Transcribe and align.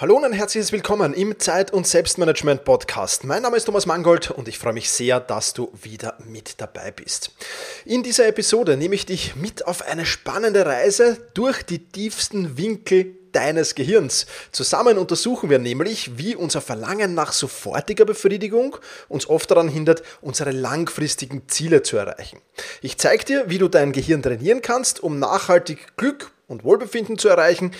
Hallo 0.00 0.16
und 0.16 0.24
ein 0.24 0.32
herzliches 0.32 0.72
Willkommen 0.72 1.12
im 1.12 1.38
Zeit- 1.38 1.74
und 1.74 1.86
Selbstmanagement-Podcast. 1.86 3.24
Mein 3.24 3.42
Name 3.42 3.58
ist 3.58 3.66
Thomas 3.66 3.84
Mangold 3.84 4.30
und 4.30 4.48
ich 4.48 4.58
freue 4.58 4.72
mich 4.72 4.88
sehr, 4.88 5.20
dass 5.20 5.52
du 5.52 5.70
wieder 5.82 6.16
mit 6.24 6.58
dabei 6.58 6.90
bist. 6.90 7.32
In 7.84 8.02
dieser 8.02 8.26
Episode 8.26 8.78
nehme 8.78 8.94
ich 8.94 9.04
dich 9.04 9.36
mit 9.36 9.66
auf 9.66 9.82
eine 9.82 10.06
spannende 10.06 10.64
Reise 10.64 11.18
durch 11.34 11.62
die 11.64 11.80
tiefsten 11.80 12.56
Winkel 12.56 13.14
deines 13.32 13.74
Gehirns. 13.74 14.24
Zusammen 14.52 14.96
untersuchen 14.96 15.50
wir 15.50 15.58
nämlich, 15.58 16.16
wie 16.16 16.34
unser 16.34 16.62
Verlangen 16.62 17.12
nach 17.12 17.34
sofortiger 17.34 18.06
Befriedigung 18.06 18.78
uns 19.10 19.28
oft 19.28 19.50
daran 19.50 19.68
hindert, 19.68 20.02
unsere 20.22 20.52
langfristigen 20.52 21.46
Ziele 21.48 21.82
zu 21.82 21.98
erreichen. 21.98 22.40
Ich 22.80 22.96
zeige 22.96 23.26
dir, 23.26 23.44
wie 23.48 23.58
du 23.58 23.68
dein 23.68 23.92
Gehirn 23.92 24.22
trainieren 24.22 24.62
kannst, 24.62 25.02
um 25.02 25.18
nachhaltig 25.18 25.94
Glück 25.98 26.32
und 26.46 26.64
Wohlbefinden 26.64 27.18
zu 27.18 27.28
erreichen 27.28 27.72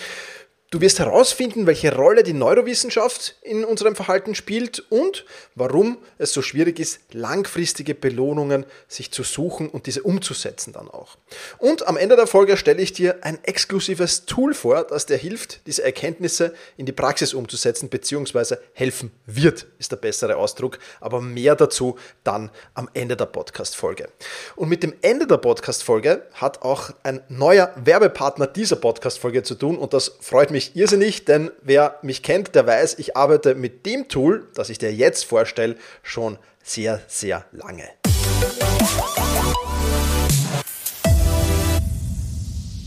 Du 0.71 0.79
wirst 0.79 0.99
herausfinden, 0.99 1.67
welche 1.67 1.93
Rolle 1.93 2.23
die 2.23 2.31
Neurowissenschaft 2.31 3.35
in 3.41 3.65
unserem 3.65 3.93
Verhalten 3.93 4.35
spielt 4.35 4.79
und 4.89 5.25
warum 5.53 5.97
es 6.17 6.31
so 6.31 6.41
schwierig 6.41 6.79
ist, 6.79 7.01
langfristige 7.11 7.93
Belohnungen 7.93 8.65
sich 8.87 9.11
zu 9.11 9.23
suchen 9.23 9.67
und 9.67 9.85
diese 9.85 10.01
umzusetzen 10.03 10.71
dann 10.71 10.89
auch. 10.89 11.17
Und 11.57 11.89
am 11.89 11.97
Ende 11.97 12.15
der 12.15 12.25
Folge 12.25 12.55
stelle 12.55 12.81
ich 12.81 12.93
dir 12.93 13.17
ein 13.25 13.43
exklusives 13.43 14.25
Tool 14.25 14.53
vor, 14.53 14.85
das 14.85 15.05
dir 15.05 15.17
hilft, 15.17 15.67
diese 15.67 15.83
Erkenntnisse 15.83 16.53
in 16.77 16.85
die 16.85 16.93
Praxis 16.93 17.33
umzusetzen, 17.33 17.89
beziehungsweise 17.89 18.61
helfen 18.71 19.11
wird, 19.25 19.67
ist 19.77 19.91
der 19.91 19.97
bessere 19.97 20.37
Ausdruck, 20.37 20.79
aber 21.01 21.19
mehr 21.19 21.57
dazu 21.57 21.97
dann 22.23 22.49
am 22.75 22.89
Ende 22.93 23.17
der 23.17 23.25
Podcast-Folge. 23.25 24.07
Und 24.55 24.69
mit 24.69 24.83
dem 24.83 24.93
Ende 25.01 25.27
der 25.27 25.35
Podcast-Folge 25.35 26.27
hat 26.31 26.61
auch 26.61 26.91
ein 27.03 27.19
neuer 27.27 27.73
Werbepartner 27.75 28.47
dieser 28.47 28.77
Podcast-Folge 28.77 29.43
zu 29.43 29.55
tun 29.55 29.77
und 29.77 29.93
das 29.93 30.13
freut 30.21 30.49
mich 30.49 30.60
mich 30.61 30.75
irrsinnig, 30.75 31.25
denn 31.25 31.49
wer 31.63 31.97
mich 32.03 32.21
kennt, 32.21 32.53
der 32.53 32.67
weiß, 32.67 32.99
ich 32.99 33.17
arbeite 33.17 33.55
mit 33.55 33.87
dem 33.87 34.07
Tool, 34.07 34.47
das 34.53 34.69
ich 34.69 34.77
dir 34.77 34.93
jetzt 34.93 35.25
vorstelle, 35.25 35.75
schon 36.03 36.37
sehr, 36.63 37.01
sehr 37.07 37.45
lange. 37.51 37.89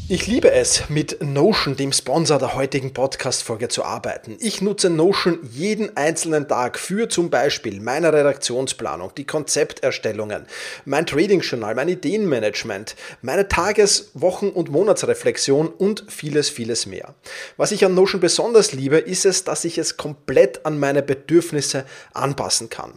Ich 0.07 0.27
liebe 0.27 0.51
es, 0.51 0.91
mit 0.91 1.23
Notion, 1.23 1.77
dem 1.77 1.91
Sponsor 1.91 2.39
der 2.39 2.55
heutigen 2.55 2.93
Podcast-Folge, 2.93 3.69
zu 3.69 3.85
arbeiten. 3.85 4.37
Ich 4.39 4.61
nutze 4.61 4.91
Notion 4.91 5.39
jeden 5.51 5.97
einzelnen 5.97 6.47
Tag 6.47 6.79
für 6.79 7.09
zum 7.09 7.31
Beispiel 7.31 7.81
meine 7.81 8.13
Redaktionsplanung, 8.13 9.13
die 9.17 9.25
Konzepterstellungen, 9.25 10.45
mein 10.85 11.07
Trading-Journal, 11.07 11.75
mein 11.75 11.89
Ideenmanagement, 11.89 12.97
meine 13.23 13.49
Tages-, 13.49 14.11
Wochen- 14.13 14.51
und 14.51 14.71
Monatsreflexion 14.71 15.69
und 15.69 16.05
vieles, 16.09 16.51
vieles 16.51 16.85
mehr. 16.85 17.15
Was 17.57 17.73
ich 17.73 17.83
an 17.87 17.95
Notion 17.95 18.21
besonders 18.21 18.73
liebe, 18.73 18.99
ist 18.99 19.25
es, 19.25 19.45
dass 19.45 19.65
ich 19.65 19.79
es 19.79 19.97
komplett 19.97 20.67
an 20.67 20.79
meine 20.79 21.03
Bedürfnisse 21.03 21.87
anpassen 22.13 22.69
kann. 22.69 22.93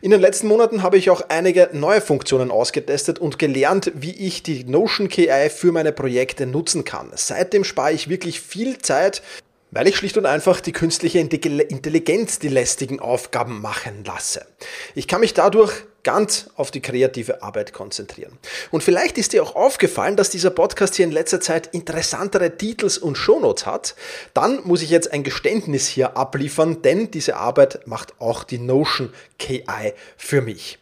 In 0.00 0.12
den 0.12 0.20
letzten 0.20 0.46
Monaten 0.46 0.84
habe 0.84 0.96
ich 0.96 1.10
auch 1.10 1.22
einige 1.28 1.70
neue 1.72 2.00
Funktionen 2.00 2.52
ausgetestet 2.52 3.18
und 3.18 3.40
gelernt, 3.40 3.90
wie 3.96 4.14
ich 4.14 4.44
die 4.44 4.62
Notion 4.62 5.08
KI 5.08 5.50
für 5.50 5.72
meine 5.72 5.90
Projekte 5.90 6.35
nutzen 6.44 6.84
kann. 6.84 7.10
Seitdem 7.14 7.64
spare 7.64 7.92
ich 7.92 8.10
wirklich 8.10 8.42
viel 8.42 8.76
Zeit, 8.76 9.22
weil 9.70 9.88
ich 9.88 9.96
schlicht 9.96 10.18
und 10.18 10.26
einfach 10.26 10.60
die 10.60 10.72
künstliche 10.72 11.18
Intelligenz 11.18 12.38
die 12.38 12.48
lästigen 12.48 13.00
Aufgaben 13.00 13.62
machen 13.62 14.04
lasse. 14.04 14.46
Ich 14.94 15.08
kann 15.08 15.20
mich 15.20 15.32
dadurch 15.32 15.84
ganz 16.06 16.50
auf 16.54 16.70
die 16.70 16.80
kreative 16.80 17.42
Arbeit 17.42 17.72
konzentrieren. 17.72 18.38
Und 18.70 18.84
vielleicht 18.84 19.18
ist 19.18 19.32
dir 19.32 19.42
auch 19.42 19.56
aufgefallen, 19.56 20.14
dass 20.14 20.30
dieser 20.30 20.50
Podcast 20.50 20.94
hier 20.94 21.04
in 21.04 21.10
letzter 21.10 21.40
Zeit 21.40 21.74
interessantere 21.74 22.56
Titels 22.56 22.96
und 22.96 23.18
Shownotes 23.18 23.66
hat. 23.66 23.96
Dann 24.32 24.60
muss 24.62 24.82
ich 24.82 24.90
jetzt 24.90 25.12
ein 25.12 25.24
Geständnis 25.24 25.88
hier 25.88 26.16
abliefern, 26.16 26.80
denn 26.82 27.10
diese 27.10 27.36
Arbeit 27.36 27.88
macht 27.88 28.20
auch 28.20 28.44
die 28.44 28.58
Notion 28.58 29.12
KI 29.40 29.94
für 30.16 30.42
mich. 30.42 30.78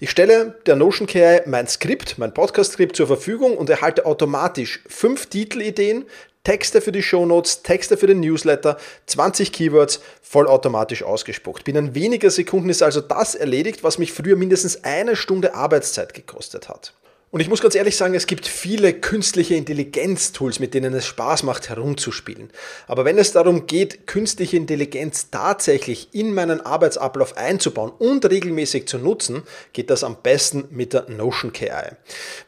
Ich 0.00 0.10
stelle 0.10 0.54
der 0.66 0.76
Notion 0.76 1.06
KI 1.06 1.40
mein 1.46 1.66
Skript, 1.66 2.18
mein 2.18 2.34
Podcast-Skript 2.34 2.96
zur 2.96 3.06
Verfügung 3.06 3.56
und 3.56 3.70
erhalte 3.70 4.06
automatisch 4.06 4.80
fünf 4.88 5.26
Titelideen, 5.26 6.04
Texte 6.44 6.82
für 6.82 6.92
die 6.92 7.02
Shownotes, 7.02 7.62
Texte 7.62 7.96
für 7.96 8.06
den 8.06 8.20
Newsletter, 8.20 8.76
20 9.06 9.50
Keywords, 9.50 10.00
vollautomatisch 10.20 11.02
ausgespuckt. 11.02 11.64
Binnen 11.64 11.94
weniger 11.94 12.30
Sekunden 12.30 12.68
ist 12.68 12.82
also 12.82 13.00
das 13.00 13.34
erledigt, 13.34 13.82
was 13.82 13.98
mich 13.98 14.12
früher 14.12 14.36
mindestens 14.36 14.84
eine 14.84 15.16
Stunde 15.16 15.54
Arbeitszeit 15.54 16.12
gekostet 16.12 16.68
hat. 16.68 16.92
Und 17.34 17.40
ich 17.40 17.48
muss 17.48 17.60
ganz 17.60 17.74
ehrlich 17.74 17.96
sagen, 17.96 18.14
es 18.14 18.28
gibt 18.28 18.46
viele 18.46 18.92
künstliche 18.92 19.56
Intelligenz-Tools, 19.56 20.60
mit 20.60 20.72
denen 20.72 20.94
es 20.94 21.04
Spaß 21.04 21.42
macht, 21.42 21.68
herumzuspielen. 21.68 22.48
Aber 22.86 23.04
wenn 23.04 23.18
es 23.18 23.32
darum 23.32 23.66
geht, 23.66 24.06
künstliche 24.06 24.56
Intelligenz 24.56 25.30
tatsächlich 25.30 26.10
in 26.12 26.32
meinen 26.32 26.60
Arbeitsablauf 26.60 27.36
einzubauen 27.36 27.90
und 27.90 28.24
regelmäßig 28.24 28.86
zu 28.86 28.98
nutzen, 28.98 29.42
geht 29.72 29.90
das 29.90 30.04
am 30.04 30.18
besten 30.22 30.66
mit 30.70 30.92
der 30.92 31.10
Notion 31.10 31.52
KI. 31.52 31.96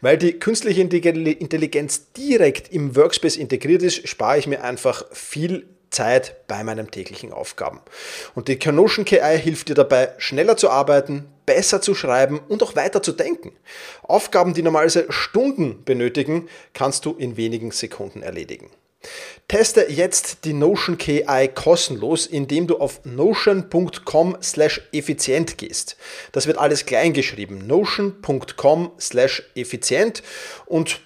Weil 0.02 0.18
die 0.18 0.38
künstliche 0.38 0.82
Intelligenz 0.82 2.12
direkt 2.12 2.72
im 2.72 2.94
Workspace 2.94 3.38
integriert 3.38 3.82
ist, 3.82 4.06
spare 4.06 4.38
ich 4.38 4.46
mir 4.46 4.62
einfach 4.62 5.04
viel 5.10 5.66
Zeit 5.96 6.46
bei 6.46 6.62
meinen 6.62 6.90
täglichen 6.90 7.32
Aufgaben. 7.32 7.80
Und 8.34 8.48
die 8.48 8.58
Notion 8.70 9.06
KI 9.06 9.38
hilft 9.38 9.68
dir 9.68 9.74
dabei, 9.74 10.12
schneller 10.18 10.56
zu 10.56 10.68
arbeiten, 10.68 11.26
besser 11.46 11.80
zu 11.80 11.94
schreiben 11.94 12.40
und 12.48 12.62
auch 12.62 12.76
weiter 12.76 13.02
zu 13.02 13.12
denken. 13.12 13.52
Aufgaben, 14.02 14.52
die 14.52 14.62
normalerweise 14.62 15.06
Stunden 15.08 15.84
benötigen, 15.84 16.48
kannst 16.74 17.06
du 17.06 17.12
in 17.12 17.36
wenigen 17.36 17.70
Sekunden 17.70 18.22
erledigen. 18.22 18.70
Teste 19.48 19.86
jetzt 19.88 20.44
die 20.44 20.52
Notion 20.52 20.98
KI 20.98 21.48
kostenlos, 21.54 22.26
indem 22.26 22.66
du 22.66 22.78
auf 22.78 23.04
notion.com 23.04 24.36
slash 24.42 24.82
effizient 24.92 25.56
gehst. 25.56 25.96
Das 26.32 26.46
wird 26.46 26.58
alles 26.58 26.84
klein 26.84 27.12
geschrieben. 27.12 27.66
notion.com 27.66 28.90
slash 28.98 29.44
effizient 29.54 30.22
und 30.66 31.00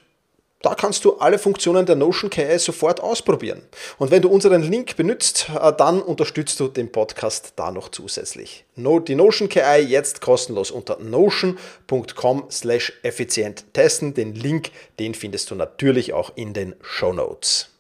da 0.63 0.75
kannst 0.75 1.07
du 1.07 1.17
alle 1.17 1.39
Funktionen 1.39 1.87
der 1.87 1.97
Notion 1.97 2.29
KI 2.29 2.59
sofort 2.59 3.01
ausprobieren. 3.01 3.63
Und 3.97 4.11
wenn 4.11 4.21
du 4.21 4.29
unseren 4.29 4.63
Link 4.63 4.95
benutzt, 4.95 5.51
äh, 5.59 5.73
dann 5.73 6.03
unterstützt 6.03 6.61
du 6.61 6.69
den 6.69 6.93
Podcast 6.93 7.55
da 7.57 7.71
noch 7.71 7.89
zusätzlich. 7.89 8.67
Die 8.77 9.15
Notion 9.15 9.49
KI 9.49 9.81
jetzt 9.89 10.21
kostenlos 10.21 10.71
unter 10.71 10.99
notion.com 10.99 12.45
slash 12.51 12.93
effizient 13.03 13.73
testen. 13.73 14.13
Den 14.13 14.35
Link, 14.35 14.71
den 14.99 15.15
findest 15.15 15.51
du 15.51 15.55
natürlich 15.55 16.13
auch 16.13 16.33
in 16.35 16.53
den 16.53 16.75
Show 16.83 17.15
Notes. 17.15 17.71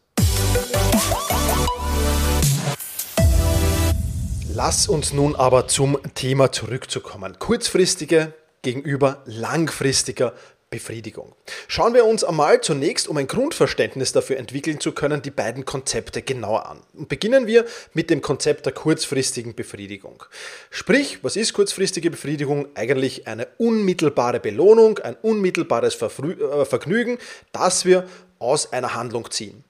Lass 4.52 4.88
uns 4.88 5.12
nun 5.12 5.36
aber 5.36 5.68
zum 5.68 5.98
Thema 6.14 6.50
zurückzukommen. 6.50 7.38
Kurzfristige 7.38 8.32
gegenüber 8.62 9.22
langfristiger 9.26 10.34
Befriedigung. 10.70 11.34
Schauen 11.66 11.94
wir 11.94 12.04
uns 12.04 12.22
einmal 12.22 12.60
zunächst, 12.60 13.08
um 13.08 13.16
ein 13.16 13.26
Grundverständnis 13.26 14.12
dafür 14.12 14.36
entwickeln 14.36 14.78
zu 14.78 14.92
können, 14.92 15.20
die 15.20 15.32
beiden 15.32 15.64
Konzepte 15.64 16.22
genauer 16.22 16.66
an. 16.66 16.80
Und 16.94 17.08
beginnen 17.08 17.48
wir 17.48 17.64
mit 17.92 18.08
dem 18.08 18.22
Konzept 18.22 18.66
der 18.66 18.72
kurzfristigen 18.72 19.56
Befriedigung. 19.56 20.22
Sprich, 20.70 21.18
was 21.22 21.34
ist 21.34 21.54
kurzfristige 21.54 22.12
Befriedigung? 22.12 22.68
Eigentlich 22.74 23.26
eine 23.26 23.48
unmittelbare 23.58 24.38
Belohnung, 24.38 25.00
ein 25.00 25.16
unmittelbares 25.22 26.00
äh, 26.00 26.64
Vergnügen, 26.64 27.18
das 27.50 27.84
wir 27.84 28.06
aus 28.38 28.72
einer 28.72 28.94
Handlung 28.94 29.28
ziehen. 29.32 29.64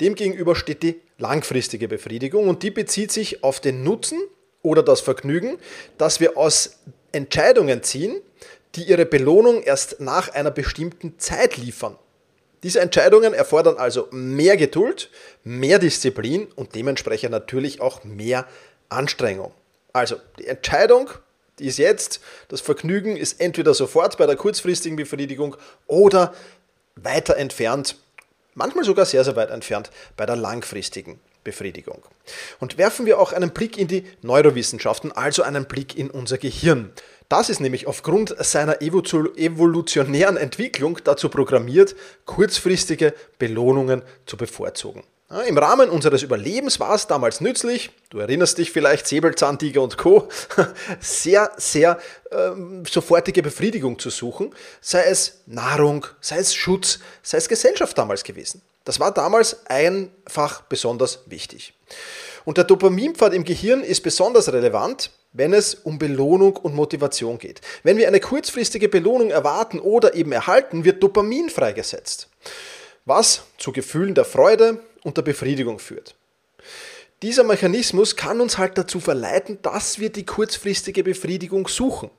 Demgegenüber 0.00 0.54
steht 0.54 0.84
die 0.84 1.00
langfristige 1.18 1.88
Befriedigung 1.88 2.48
und 2.48 2.62
die 2.62 2.70
bezieht 2.70 3.10
sich 3.10 3.42
auf 3.42 3.58
den 3.58 3.82
Nutzen 3.82 4.20
oder 4.62 4.84
das 4.84 5.00
Vergnügen, 5.00 5.58
das 5.98 6.20
wir 6.20 6.36
aus 6.36 6.78
Entscheidungen 7.12 7.82
ziehen, 7.82 8.20
die 8.76 8.84
ihre 8.84 9.06
Belohnung 9.06 9.62
erst 9.62 10.00
nach 10.00 10.28
einer 10.28 10.50
bestimmten 10.50 11.18
Zeit 11.18 11.56
liefern. 11.56 11.96
Diese 12.62 12.80
Entscheidungen 12.80 13.34
erfordern 13.34 13.76
also 13.78 14.08
mehr 14.10 14.56
Geduld, 14.56 15.10
mehr 15.44 15.78
Disziplin 15.78 16.46
und 16.56 16.74
dementsprechend 16.74 17.30
natürlich 17.30 17.80
auch 17.80 18.04
mehr 18.04 18.46
Anstrengung. 18.88 19.52
Also 19.92 20.16
die 20.38 20.46
Entscheidung, 20.46 21.10
die 21.58 21.66
ist 21.66 21.78
jetzt, 21.78 22.20
das 22.48 22.60
Vergnügen 22.60 23.16
ist 23.16 23.40
entweder 23.40 23.72
sofort 23.72 24.18
bei 24.18 24.26
der 24.26 24.36
kurzfristigen 24.36 24.96
Befriedigung 24.96 25.56
oder 25.86 26.34
weiter 26.96 27.36
entfernt, 27.36 27.96
manchmal 28.54 28.84
sogar 28.84 29.06
sehr, 29.06 29.24
sehr 29.24 29.36
weit 29.36 29.50
entfernt 29.50 29.90
bei 30.16 30.26
der 30.26 30.36
langfristigen 30.36 31.20
Befriedigung. 31.44 32.02
Und 32.58 32.76
werfen 32.76 33.06
wir 33.06 33.20
auch 33.20 33.32
einen 33.32 33.50
Blick 33.50 33.78
in 33.78 33.86
die 33.86 34.04
Neurowissenschaften, 34.22 35.12
also 35.12 35.44
einen 35.44 35.66
Blick 35.66 35.96
in 35.96 36.10
unser 36.10 36.38
Gehirn. 36.38 36.90
Das 37.28 37.50
ist 37.50 37.60
nämlich 37.60 37.86
aufgrund 37.86 38.34
seiner 38.38 38.80
evolutionären 38.82 40.36
Entwicklung 40.36 40.98
dazu 41.02 41.28
programmiert, 41.28 41.96
kurzfristige 42.24 43.14
Belohnungen 43.38 44.02
zu 44.26 44.36
bevorzugen. 44.36 45.02
Im 45.48 45.58
Rahmen 45.58 45.90
unseres 45.90 46.22
Überlebens 46.22 46.78
war 46.78 46.94
es 46.94 47.08
damals 47.08 47.40
nützlich, 47.40 47.90
du 48.10 48.20
erinnerst 48.20 48.58
dich 48.58 48.70
vielleicht, 48.70 49.08
Säbelzahntiger 49.08 49.82
und 49.82 49.98
Co., 49.98 50.28
sehr, 51.00 51.50
sehr 51.56 51.98
ähm, 52.30 52.84
sofortige 52.88 53.42
Befriedigung 53.42 53.98
zu 53.98 54.10
suchen, 54.10 54.54
sei 54.80 55.02
es 55.02 55.40
Nahrung, 55.46 56.06
sei 56.20 56.38
es 56.38 56.54
Schutz, 56.54 57.00
sei 57.24 57.38
es 57.38 57.48
Gesellschaft 57.48 57.98
damals 57.98 58.22
gewesen. 58.22 58.62
Das 58.84 59.00
war 59.00 59.12
damals 59.12 59.66
einfach 59.66 60.62
besonders 60.62 61.24
wichtig. 61.26 61.74
Und 62.44 62.56
der 62.56 62.64
Dopaminpfad 62.64 63.34
im 63.34 63.42
Gehirn 63.42 63.82
ist 63.82 64.04
besonders 64.04 64.52
relevant, 64.52 65.10
wenn 65.36 65.52
es 65.52 65.74
um 65.74 65.98
Belohnung 65.98 66.56
und 66.56 66.74
Motivation 66.74 67.38
geht. 67.38 67.60
Wenn 67.82 67.98
wir 67.98 68.08
eine 68.08 68.20
kurzfristige 68.20 68.88
Belohnung 68.88 69.30
erwarten 69.30 69.78
oder 69.78 70.14
eben 70.14 70.32
erhalten, 70.32 70.84
wird 70.84 71.02
Dopamin 71.02 71.50
freigesetzt, 71.50 72.28
was 73.04 73.42
zu 73.58 73.72
Gefühlen 73.72 74.14
der 74.14 74.24
Freude 74.24 74.80
und 75.04 75.16
der 75.16 75.22
Befriedigung 75.22 75.78
führt. 75.78 76.14
Dieser 77.22 77.44
Mechanismus 77.44 78.16
kann 78.16 78.40
uns 78.40 78.58
halt 78.58 78.76
dazu 78.76 79.00
verleiten, 79.00 79.58
dass 79.62 79.98
wir 79.98 80.10
die 80.10 80.26
kurzfristige 80.26 81.02
Befriedigung 81.02 81.68
suchen. 81.68 82.10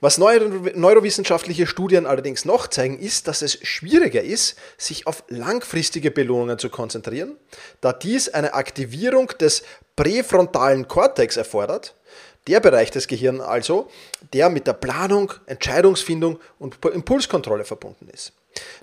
Was 0.00 0.18
neurowissenschaftliche 0.18 1.66
Studien 1.66 2.04
allerdings 2.04 2.44
noch 2.44 2.66
zeigen, 2.66 2.98
ist, 2.98 3.26
dass 3.26 3.40
es 3.40 3.58
schwieriger 3.66 4.22
ist, 4.22 4.56
sich 4.76 5.06
auf 5.06 5.24
langfristige 5.28 6.10
Belohnungen 6.10 6.58
zu 6.58 6.68
konzentrieren, 6.68 7.38
da 7.80 7.94
dies 7.94 8.28
eine 8.28 8.52
Aktivierung 8.52 9.28
des 9.40 9.62
präfrontalen 9.96 10.88
Kortex 10.88 11.36
erfordert, 11.36 11.94
der 12.46 12.60
Bereich 12.60 12.90
des 12.90 13.08
Gehirns 13.08 13.40
also, 13.40 13.90
der 14.32 14.50
mit 14.50 14.66
der 14.66 14.74
Planung, 14.74 15.32
Entscheidungsfindung 15.46 16.38
und 16.58 16.84
Impulskontrolle 16.84 17.64
verbunden 17.64 18.08
ist. 18.12 18.32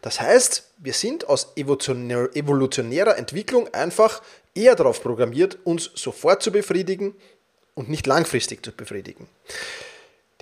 Das 0.02 0.20
heißt, 0.20 0.72
wir 0.78 0.94
sind 0.94 1.30
aus 1.30 1.54
evolutionärer 1.56 3.18
Entwicklung 3.18 3.74
einfach 3.74 4.22
eher 4.56 4.76
darauf 4.76 5.02
programmiert, 5.02 5.60
uns 5.64 5.92
sofort 5.96 6.42
zu 6.42 6.52
befriedigen 6.52 7.16
und 7.74 7.90
nicht 7.90 8.08
langfristig 8.08 8.66
zu 8.66 8.72
befriedigen. 8.72 9.28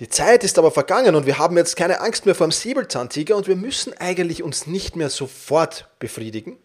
Die 0.00 0.08
Zeit 0.08 0.44
ist 0.44 0.58
aber 0.58 0.70
vergangen 0.70 1.14
und 1.14 1.26
wir 1.26 1.38
haben 1.38 1.58
jetzt 1.58 1.76
keine 1.76 2.00
Angst 2.00 2.24
mehr 2.24 2.34
vor 2.34 2.46
dem 2.46 2.52
Säbelzahntiger 2.52 3.36
und 3.36 3.46
wir 3.46 3.56
müssen 3.56 3.92
eigentlich 3.98 4.42
uns 4.42 4.66
nicht 4.66 4.96
mehr 4.96 5.10
sofort 5.10 5.88
befriedigen, 5.98 6.56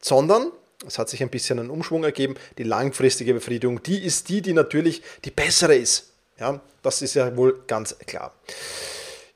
sondern 0.00 0.52
es 0.86 0.98
hat 0.98 1.08
sich 1.08 1.22
ein 1.22 1.30
bisschen 1.30 1.58
ein 1.58 1.70
Umschwung 1.70 2.04
ergeben, 2.04 2.36
die 2.56 2.62
langfristige 2.62 3.34
Befriedigung, 3.34 3.82
die 3.82 3.98
ist 3.98 4.28
die, 4.28 4.42
die 4.42 4.52
natürlich 4.52 5.02
die 5.24 5.30
bessere 5.30 5.74
ist. 5.74 6.12
Ja, 6.38 6.60
das 6.82 7.02
ist 7.02 7.14
ja 7.14 7.36
wohl 7.36 7.62
ganz 7.66 7.96
klar. 8.06 8.32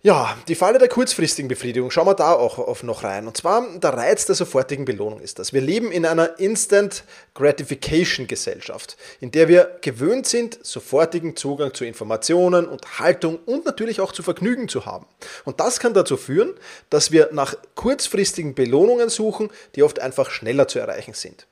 Ja, 0.05 0.37
die 0.49 0.57
Falle 0.57 0.81
der 0.81 0.89
kurzfristigen 0.89 1.47
Befriedigung, 1.47 1.93
schauen 1.93 2.09
wir 2.09 2.15
da 2.15 2.33
auch 2.33 2.83
noch 2.83 3.05
rein. 3.05 3.29
Und 3.29 3.37
zwar 3.37 3.65
der 3.79 3.93
Reiz 3.93 4.27
der 4.27 4.35
sofortigen 4.35 4.85
Belohnung 4.85 5.21
ist 5.21 5.39
das. 5.39 5.53
Wir 5.53 5.61
leben 5.61 5.93
in 5.93 6.05
einer 6.05 6.41
Instant 6.41 7.05
Gratification 7.35 8.27
Gesellschaft, 8.27 8.97
in 9.21 9.31
der 9.31 9.47
wir 9.47 9.79
gewöhnt 9.81 10.27
sind, 10.27 10.59
sofortigen 10.67 11.37
Zugang 11.37 11.73
zu 11.73 11.85
Informationen, 11.85 12.67
Unterhaltung 12.67 13.39
und 13.47 13.65
natürlich 13.65 14.01
auch 14.01 14.11
zu 14.11 14.25
Vergnügen 14.25 14.69
zu 14.69 14.87
haben. 14.87 15.07
Und 15.45 15.61
das 15.61 15.79
kann 15.79 15.95
dazu 15.95 16.17
führen, 16.17 16.53
dass 16.91 17.13
wir 17.13 17.29
nach 17.31 17.55
kurzfristigen 17.77 18.57
Belohnungen 18.57 19.09
suchen, 19.09 19.51
die 19.77 19.85
oft 19.85 20.01
einfach 20.01 20.31
schneller 20.31 20.67
zu 20.67 20.81
erreichen 20.81 21.15
sind. 21.15 21.47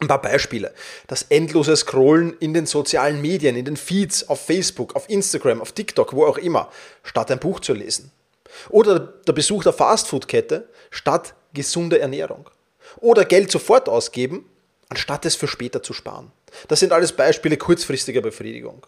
Ein 0.00 0.08
paar 0.08 0.22
Beispiele. 0.22 0.72
Das 1.06 1.22
endlose 1.28 1.76
Scrollen 1.76 2.36
in 2.40 2.54
den 2.54 2.66
sozialen 2.66 3.20
Medien, 3.20 3.56
in 3.56 3.64
den 3.64 3.76
Feeds, 3.76 4.28
auf 4.28 4.44
Facebook, 4.44 4.96
auf 4.96 5.08
Instagram, 5.08 5.60
auf 5.60 5.72
TikTok, 5.72 6.14
wo 6.14 6.26
auch 6.26 6.38
immer, 6.38 6.70
statt 7.02 7.30
ein 7.30 7.38
Buch 7.38 7.60
zu 7.60 7.74
lesen. 7.74 8.10
Oder 8.68 8.98
der 8.98 9.32
Besuch 9.32 9.62
der 9.62 9.72
Fastfood-Kette 9.72 10.68
statt 10.90 11.34
gesunde 11.52 12.00
Ernährung. 12.00 12.48
Oder 12.98 13.24
Geld 13.24 13.50
sofort 13.50 13.88
ausgeben, 13.88 14.48
anstatt 14.88 15.24
es 15.24 15.36
für 15.36 15.48
später 15.48 15.82
zu 15.82 15.92
sparen. 15.92 16.32
Das 16.68 16.80
sind 16.80 16.92
alles 16.92 17.12
Beispiele 17.12 17.56
kurzfristiger 17.56 18.20
Befriedigung. 18.20 18.86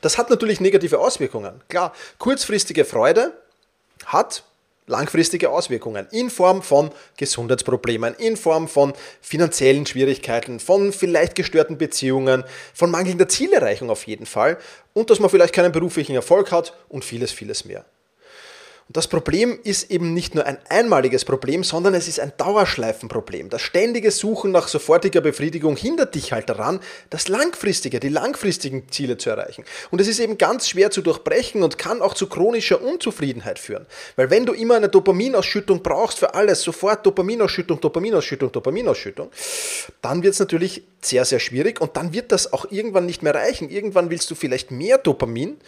Das 0.00 0.18
hat 0.18 0.30
natürlich 0.30 0.60
negative 0.60 0.98
Auswirkungen. 0.98 1.62
Klar, 1.68 1.94
kurzfristige 2.18 2.84
Freude 2.84 3.32
hat 4.06 4.44
langfristige 4.88 5.50
Auswirkungen 5.50 6.08
in 6.10 6.30
Form 6.30 6.62
von 6.62 6.90
Gesundheitsproblemen, 7.16 8.14
in 8.14 8.36
Form 8.36 8.66
von 8.66 8.92
finanziellen 9.20 9.86
Schwierigkeiten, 9.86 10.58
von 10.58 10.92
vielleicht 10.92 11.34
gestörten 11.34 11.78
Beziehungen, 11.78 12.44
von 12.74 12.90
mangelnder 12.90 13.28
Zielerreichung 13.28 13.90
auf 13.90 14.06
jeden 14.06 14.26
Fall 14.26 14.58
und 14.92 15.10
dass 15.10 15.20
man 15.20 15.30
vielleicht 15.30 15.54
keinen 15.54 15.72
beruflichen 15.72 16.14
Erfolg 16.14 16.50
hat 16.50 16.76
und 16.88 17.04
vieles, 17.04 17.30
vieles 17.30 17.64
mehr. 17.64 17.84
Und 18.88 18.96
das 18.96 19.06
Problem 19.06 19.58
ist 19.64 19.90
eben 19.90 20.14
nicht 20.14 20.34
nur 20.34 20.46
ein 20.46 20.56
einmaliges 20.70 21.26
Problem, 21.26 21.62
sondern 21.62 21.92
es 21.92 22.08
ist 22.08 22.20
ein 22.20 22.32
Dauerschleifenproblem. 22.38 23.50
Das 23.50 23.60
ständige 23.60 24.10
Suchen 24.10 24.50
nach 24.50 24.66
sofortiger 24.66 25.20
Befriedigung 25.20 25.76
hindert 25.76 26.14
dich 26.14 26.32
halt 26.32 26.48
daran, 26.48 26.80
das 27.10 27.28
langfristige, 27.28 28.00
die 28.00 28.08
langfristigen 28.08 28.90
Ziele 28.90 29.18
zu 29.18 29.28
erreichen. 29.28 29.64
Und 29.90 30.00
es 30.00 30.08
ist 30.08 30.20
eben 30.20 30.38
ganz 30.38 30.70
schwer 30.70 30.90
zu 30.90 31.02
durchbrechen 31.02 31.62
und 31.62 31.76
kann 31.76 32.00
auch 32.00 32.14
zu 32.14 32.28
chronischer 32.30 32.80
Unzufriedenheit 32.80 33.58
führen. 33.58 33.84
Weil 34.16 34.30
wenn 34.30 34.46
du 34.46 34.54
immer 34.54 34.76
eine 34.76 34.88
Dopaminausschüttung 34.88 35.82
brauchst 35.82 36.18
für 36.18 36.32
alles, 36.32 36.62
sofort 36.62 37.04
Dopaminausschüttung, 37.04 37.82
Dopaminausschüttung, 37.82 38.50
Dopaminausschüttung, 38.52 39.30
dann 40.00 40.22
wird 40.22 40.32
es 40.32 40.40
natürlich 40.40 40.84
sehr, 41.02 41.26
sehr 41.26 41.40
schwierig 41.40 41.82
und 41.82 41.98
dann 41.98 42.14
wird 42.14 42.32
das 42.32 42.54
auch 42.54 42.70
irgendwann 42.70 43.04
nicht 43.04 43.22
mehr 43.22 43.34
reichen. 43.34 43.68
Irgendwann 43.68 44.08
willst 44.08 44.30
du 44.30 44.34
vielleicht 44.34 44.70
mehr 44.70 44.96
Dopamin. 44.96 45.58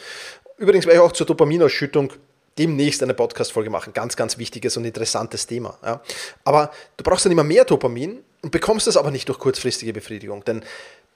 Übrigens 0.56 0.86
werde 0.86 1.00
ich 1.00 1.04
auch 1.04 1.12
zur 1.12 1.26
Dopaminausschüttung 1.26 2.14
demnächst 2.58 3.02
eine 3.02 3.14
Podcast-Folge 3.14 3.70
machen. 3.70 3.92
Ganz, 3.92 4.16
ganz 4.16 4.38
wichtiges 4.38 4.76
und 4.76 4.84
interessantes 4.84 5.46
Thema. 5.46 5.78
Ja. 5.84 6.02
Aber 6.44 6.70
du 6.96 7.04
brauchst 7.04 7.24
dann 7.24 7.32
immer 7.32 7.44
mehr 7.44 7.64
Dopamin 7.64 8.22
und 8.42 8.50
bekommst 8.50 8.86
es 8.86 8.96
aber 8.96 9.10
nicht 9.10 9.28
durch 9.28 9.38
kurzfristige 9.38 9.92
Befriedigung. 9.92 10.44
Denn 10.44 10.64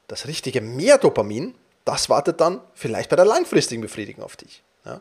das 0.09 0.27
richtige 0.27 0.61
mehr 0.61 0.99
Dopamin, 0.99 1.55
das 1.85 2.09
wartet 2.09 2.41
dann 2.41 2.61
vielleicht 2.75 3.11
bei 3.11 3.17
der 3.17 3.25
langfristigen 3.25 3.83
Befriedigung 3.83 4.25
auf 4.25 4.37
dich. 4.37 4.63
Ja. 4.85 5.01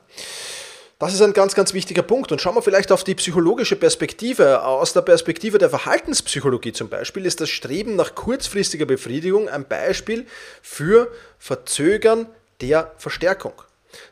Das 0.99 1.13
ist 1.13 1.21
ein 1.21 1.33
ganz, 1.33 1.53
ganz 1.53 1.73
wichtiger 1.73 2.01
Punkt. 2.01 2.31
Und 2.31 2.39
schauen 2.39 2.55
wir 2.55 2.61
vielleicht 2.61 2.91
auf 2.91 3.03
die 3.03 3.15
psychologische 3.15 3.75
Perspektive. 3.75 4.63
Aus 4.63 4.93
der 4.93 5.01
Perspektive 5.01 5.57
der 5.57 5.69
Verhaltenspsychologie 5.69 6.71
zum 6.71 6.87
Beispiel 6.87 7.25
ist 7.25 7.41
das 7.41 7.49
Streben 7.49 7.95
nach 7.97 8.15
kurzfristiger 8.15 8.85
Befriedigung 8.85 9.49
ein 9.49 9.67
Beispiel 9.67 10.25
für 10.61 11.11
Verzögern 11.39 12.27
der 12.61 12.93
Verstärkung. 12.97 13.53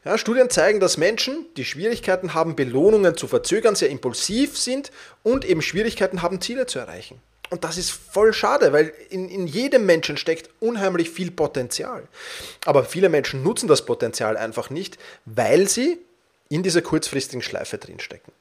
Ja, 0.06 0.18
Studien 0.18 0.50
zeigen, 0.50 0.80
dass 0.80 0.98
Menschen, 0.98 1.46
die 1.58 1.66
Schwierigkeiten 1.66 2.34
haben, 2.34 2.56
Belohnungen 2.56 3.18
zu 3.18 3.28
verzögern, 3.28 3.76
sehr 3.76 3.90
impulsiv 3.90 4.58
sind 4.58 4.92
und 5.24 5.46
eben 5.46 5.62
Schwierigkeiten 5.62 6.22
haben, 6.22 6.42
Ziele 6.42 6.66
zu 6.66 6.80
erreichen. 6.80 7.22
Und 7.50 7.66
das 7.66 7.78
ist 7.78 7.92
voll 7.92 8.34
schade, 8.34 8.72
weil 8.72 8.94
in, 9.10 9.28
in 9.28 9.46
jedem 9.46 9.86
Menschen 9.86 10.16
steckt 10.16 10.50
unheimlich 10.62 11.10
viel 11.10 11.32
Potenzial. 11.32 12.08
Aber 12.66 12.86
viele 12.86 13.10
Menschen 13.10 13.44
nutzen 13.44 13.68
das 13.68 13.86
Potenzial 13.86 14.38
einfach 14.38 14.70
nicht, 14.70 14.98
weil 15.26 15.68
sie 15.68 16.00
in 16.48 16.64
dieser 16.64 16.82
kurzfristigen 16.82 17.42
Schleife 17.42 17.78
drinstecken. 17.78 18.32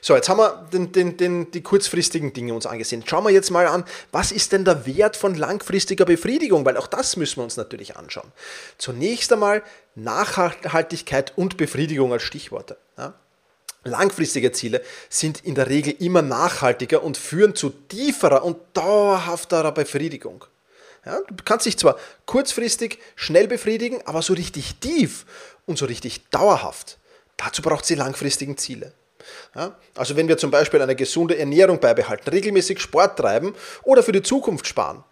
So, 0.00 0.14
jetzt 0.14 0.28
haben 0.28 0.38
wir 0.38 0.68
den, 0.72 0.92
den, 0.92 1.16
den, 1.16 1.50
die 1.50 1.62
kurzfristigen 1.62 2.32
Dinge 2.32 2.54
uns 2.54 2.66
angesehen. 2.66 3.04
Schauen 3.06 3.24
wir 3.24 3.30
jetzt 3.30 3.50
mal 3.50 3.66
an, 3.66 3.84
was 4.10 4.32
ist 4.32 4.52
denn 4.52 4.64
der 4.64 4.86
Wert 4.86 5.16
von 5.16 5.34
langfristiger 5.34 6.04
Befriedigung? 6.04 6.64
Weil 6.64 6.76
auch 6.76 6.86
das 6.86 7.16
müssen 7.16 7.38
wir 7.38 7.44
uns 7.44 7.56
natürlich 7.56 7.96
anschauen. 7.96 8.32
Zunächst 8.78 9.32
einmal 9.32 9.62
Nachhaltigkeit 9.94 11.32
und 11.36 11.56
Befriedigung 11.56 12.12
als 12.12 12.22
Stichworte. 12.22 12.76
Ja? 12.96 13.14
Langfristige 13.84 14.52
Ziele 14.52 14.82
sind 15.08 15.44
in 15.44 15.54
der 15.54 15.68
Regel 15.68 15.94
immer 15.98 16.22
nachhaltiger 16.22 17.02
und 17.02 17.16
führen 17.16 17.56
zu 17.56 17.70
tieferer 17.70 18.44
und 18.44 18.58
dauerhafterer 18.74 19.72
Befriedigung. 19.72 20.44
Ja, 21.04 21.18
du 21.28 21.42
kannst 21.44 21.66
dich 21.66 21.78
zwar 21.78 21.98
kurzfristig 22.26 22.98
schnell 23.16 23.48
befriedigen, 23.48 24.00
aber 24.06 24.22
so 24.22 24.34
richtig 24.34 24.76
tief 24.76 25.26
und 25.66 25.78
so 25.78 25.86
richtig 25.86 26.28
dauerhaft, 26.30 26.98
dazu 27.36 27.60
braucht 27.60 27.84
sie 27.84 27.96
langfristigen 27.96 28.56
Ziele. 28.56 28.92
Ja, 29.54 29.76
also 29.94 30.16
wenn 30.16 30.28
wir 30.28 30.38
zum 30.38 30.50
Beispiel 30.50 30.80
eine 30.80 30.96
gesunde 30.96 31.38
Ernährung 31.38 31.80
beibehalten, 31.80 32.28
regelmäßig 32.30 32.80
Sport 32.80 33.18
treiben 33.18 33.54
oder 33.82 34.02
für 34.02 34.12
die 34.12 34.22
Zukunft 34.22 34.66
sparen, 34.66 35.04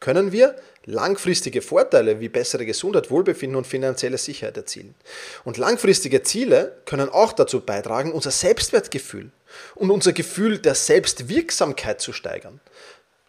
können 0.00 0.32
wir 0.32 0.56
langfristige 0.84 1.62
Vorteile 1.62 2.18
wie 2.18 2.28
bessere 2.28 2.66
Gesundheit, 2.66 3.10
Wohlbefinden 3.10 3.56
und 3.56 3.66
finanzielle 3.66 4.18
Sicherheit 4.18 4.56
erzielen. 4.56 4.96
Und 5.44 5.58
langfristige 5.58 6.24
Ziele 6.24 6.80
können 6.86 7.08
auch 7.08 7.32
dazu 7.32 7.60
beitragen, 7.60 8.12
unser 8.12 8.32
Selbstwertgefühl 8.32 9.30
und 9.76 9.90
unser 9.90 10.12
Gefühl 10.12 10.58
der 10.58 10.74
Selbstwirksamkeit 10.74 12.00
zu 12.00 12.12
steigern. 12.12 12.60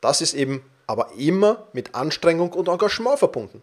Das 0.01 0.22
ist 0.22 0.34
eben 0.34 0.65
aber 0.88 1.12
immer 1.18 1.68
mit 1.74 1.96
Anstrengung 1.96 2.51
und 2.53 2.68
Engagement 2.68 3.20
verbunden 3.20 3.62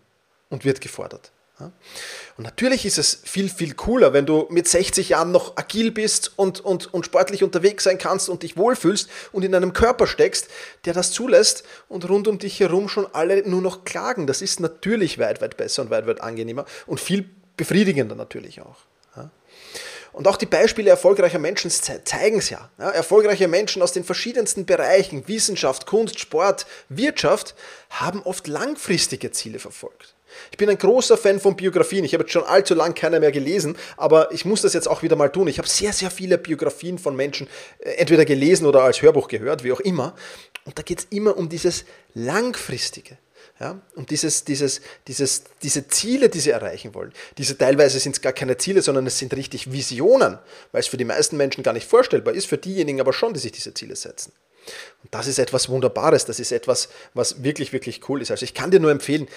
und 0.49 0.65
wird 0.65 0.81
gefordert. 0.81 1.33
Und 1.61 2.45
natürlich 2.45 2.87
ist 2.87 2.99
es 2.99 3.21
viel, 3.25 3.49
viel 3.49 3.75
cooler, 3.75 4.13
wenn 4.13 4.27
du 4.27 4.47
mit 4.51 4.69
60 4.69 5.11
Jahren 5.11 5.33
noch 5.33 5.57
agil 5.57 5.91
bist 5.91 6.33
und, 6.37 6.61
und, 6.61 6.93
und 6.93 7.07
sportlich 7.07 7.43
unterwegs 7.43 7.85
sein 7.85 7.99
kannst 7.99 8.29
und 8.29 8.43
dich 8.43 8.57
wohlfühlst 8.57 9.09
und 9.33 9.45
in 9.45 9.55
einem 9.55 9.73
Körper 9.73 10.07
steckst, 10.07 10.49
der 10.85 10.95
das 10.95 11.13
zulässt 11.13 11.65
und 11.89 12.09
rund 12.09 12.29
um 12.29 12.39
dich 12.39 12.61
herum 12.61 12.89
schon 12.89 13.07
alle 13.13 13.49
nur 13.49 13.63
noch 13.63 13.85
klagen. 13.85 14.27
Das 14.27 14.43
ist 14.43 14.61
natürlich 14.61 15.19
weit, 15.19 15.41
weit 15.41 15.57
besser 15.57 15.83
und 15.83 15.91
weit, 15.91 16.07
weit 16.07 16.21
angenehmer 16.21 16.65
und 16.87 17.01
viel 17.01 17.29
befriedigender 17.57 18.15
natürlich 18.15 18.61
auch. 18.61 18.77
Und 20.13 20.27
auch 20.27 20.37
die 20.37 20.47
Beispiele 20.47 20.91
erfolgreicher 20.91 21.39
Menschen 21.39 21.71
zeigen 21.71 22.39
es 22.39 22.51
ja. 22.51 22.69
ja. 22.79 22.91
Erfolgreiche 22.91 23.49
Menschen 23.49 23.81
aus 23.81 23.93
den 23.93 24.05
verschiedensten 24.05 24.67
Bereichen, 24.67 25.29
Wissenschaft, 25.29 25.87
Kunst, 25.87 26.19
Sport, 26.19 26.67
Wirtschaft, 26.89 27.55
haben 27.91 28.23
oft 28.23 28.49
langfristige 28.49 29.31
Ziele 29.31 29.59
verfolgt. 29.59 30.15
Ich 30.51 30.59
bin 30.59 30.69
ein 30.69 30.79
großer 30.79 31.17
Fan 31.17 31.41
von 31.41 31.57
Biografien. 31.57 32.05
Ich 32.05 32.15
habe 32.15 32.25
jetzt 32.25 32.33
schon 32.33 32.45
allzu 32.45 32.75
lang 32.75 32.95
keine 32.95 33.21
mehr 33.21 33.33
gelesen, 33.33 33.77
aber 33.97 34.33
ich 34.33 34.45
muss 34.45 34.63
das 34.63 34.73
jetzt 34.73 34.89
auch 34.89 35.03
wieder 35.03 35.17
mal 35.17 35.29
tun. 35.29 35.49
Ich 35.49 35.59
habe 35.59 35.69
sehr, 35.69 35.93
sehr 35.93 36.11
viele 36.11 36.39
Biografien 36.39 36.99
von 36.99 37.17
Menschen 37.17 37.49
äh, 37.79 37.91
entweder 37.93 38.25
gelesen 38.25 38.67
oder 38.67 38.83
als 38.83 39.03
Hörbuch 39.03 39.29
gehört, 39.29 39.65
wie 39.65 39.73
auch 39.73 39.81
immer. 39.81 40.15
Und 40.65 40.79
da 40.79 40.83
geht 40.83 41.01
es 41.01 41.07
immer 41.11 41.37
um 41.37 41.49
dieses 41.49 41.85
Langfristige. 42.15 43.19
Ja? 43.61 43.79
Und 43.95 44.11
dieses, 44.11 44.45
dieses, 44.45 44.81
dieses, 45.07 45.45
diese 45.63 45.87
Ziele, 45.89 46.29
die 46.31 46.41
sie 46.41 46.51
erreichen 46.51 46.95
wollen, 46.95 47.13
diese 47.37 47.57
teilweise 47.57 48.01
sind 48.01 48.17
es 48.17 48.23
gar 48.23 48.33
keine 48.33 48.57
Ziele, 48.57 48.83
sondern 48.83 49.07
es 49.07 49.19
sind 49.19 49.35
richtig 49.35 49.71
Visionen, 49.71 50.39
weil 50.73 50.81
es 50.81 50.87
für 50.87 50.97
die 50.97 51.05
meisten 51.05 51.37
Menschen 51.37 51.63
gar 51.63 51.75
nicht 51.75 51.87
vorstellbar 51.87 52.35
ist, 52.35 52.47
für 52.47 52.59
diejenigen 52.59 53.01
aber 53.01 53.13
schon, 53.13 53.35
die 53.35 53.41
sich 53.41 53.53
diese 53.53 53.75
Ziele 53.75 53.97
setzen. 53.97 54.33
Und 55.03 55.15
das 55.15 55.27
ist 55.27 55.39
etwas 55.39 55.69
Wunderbares, 55.69 56.25
das 56.25 56.41
ist 56.41 56.53
etwas, 56.53 56.89
was 57.15 57.43
wirklich, 57.43 57.73
wirklich 57.73 58.09
cool 58.09 58.23
ist. 58.23 58.31
Also 58.31 58.45
ich 58.45 58.55
kann 58.55 58.71
dir 58.71 58.81
nur 58.81 58.91
empfehlen, 58.91 59.29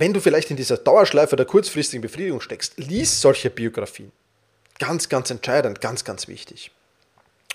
wenn 0.00 0.12
du 0.12 0.20
vielleicht 0.20 0.50
in 0.50 0.56
dieser 0.56 0.76
Dauerschleife 0.76 1.34
der 1.34 1.44
kurzfristigen 1.44 2.02
Befriedigung 2.02 2.40
steckst, 2.40 2.74
lies 2.76 3.20
solche 3.20 3.50
Biografien. 3.50 4.12
Ganz, 4.78 5.08
ganz 5.08 5.28
entscheidend, 5.30 5.80
ganz, 5.80 6.04
ganz 6.04 6.28
wichtig. 6.28 6.70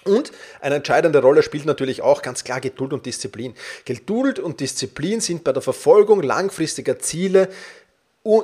Und 0.03 0.33
eine 0.59 0.75
entscheidende 0.75 1.21
Rolle 1.21 1.41
spielt 1.41 1.65
natürlich 1.65 2.01
auch 2.01 2.21
ganz 2.21 2.43
klar 2.43 2.59
Geduld 2.59 2.91
und 2.91 3.05
Disziplin. 3.05 3.55
Geduld 3.85 4.39
und 4.39 4.59
Disziplin 4.59 5.21
sind 5.21 5.45
bei 5.45 5.53
der 5.53 5.61
Verfolgung 5.61 6.21
langfristiger 6.21 6.99
Ziele 6.99 7.47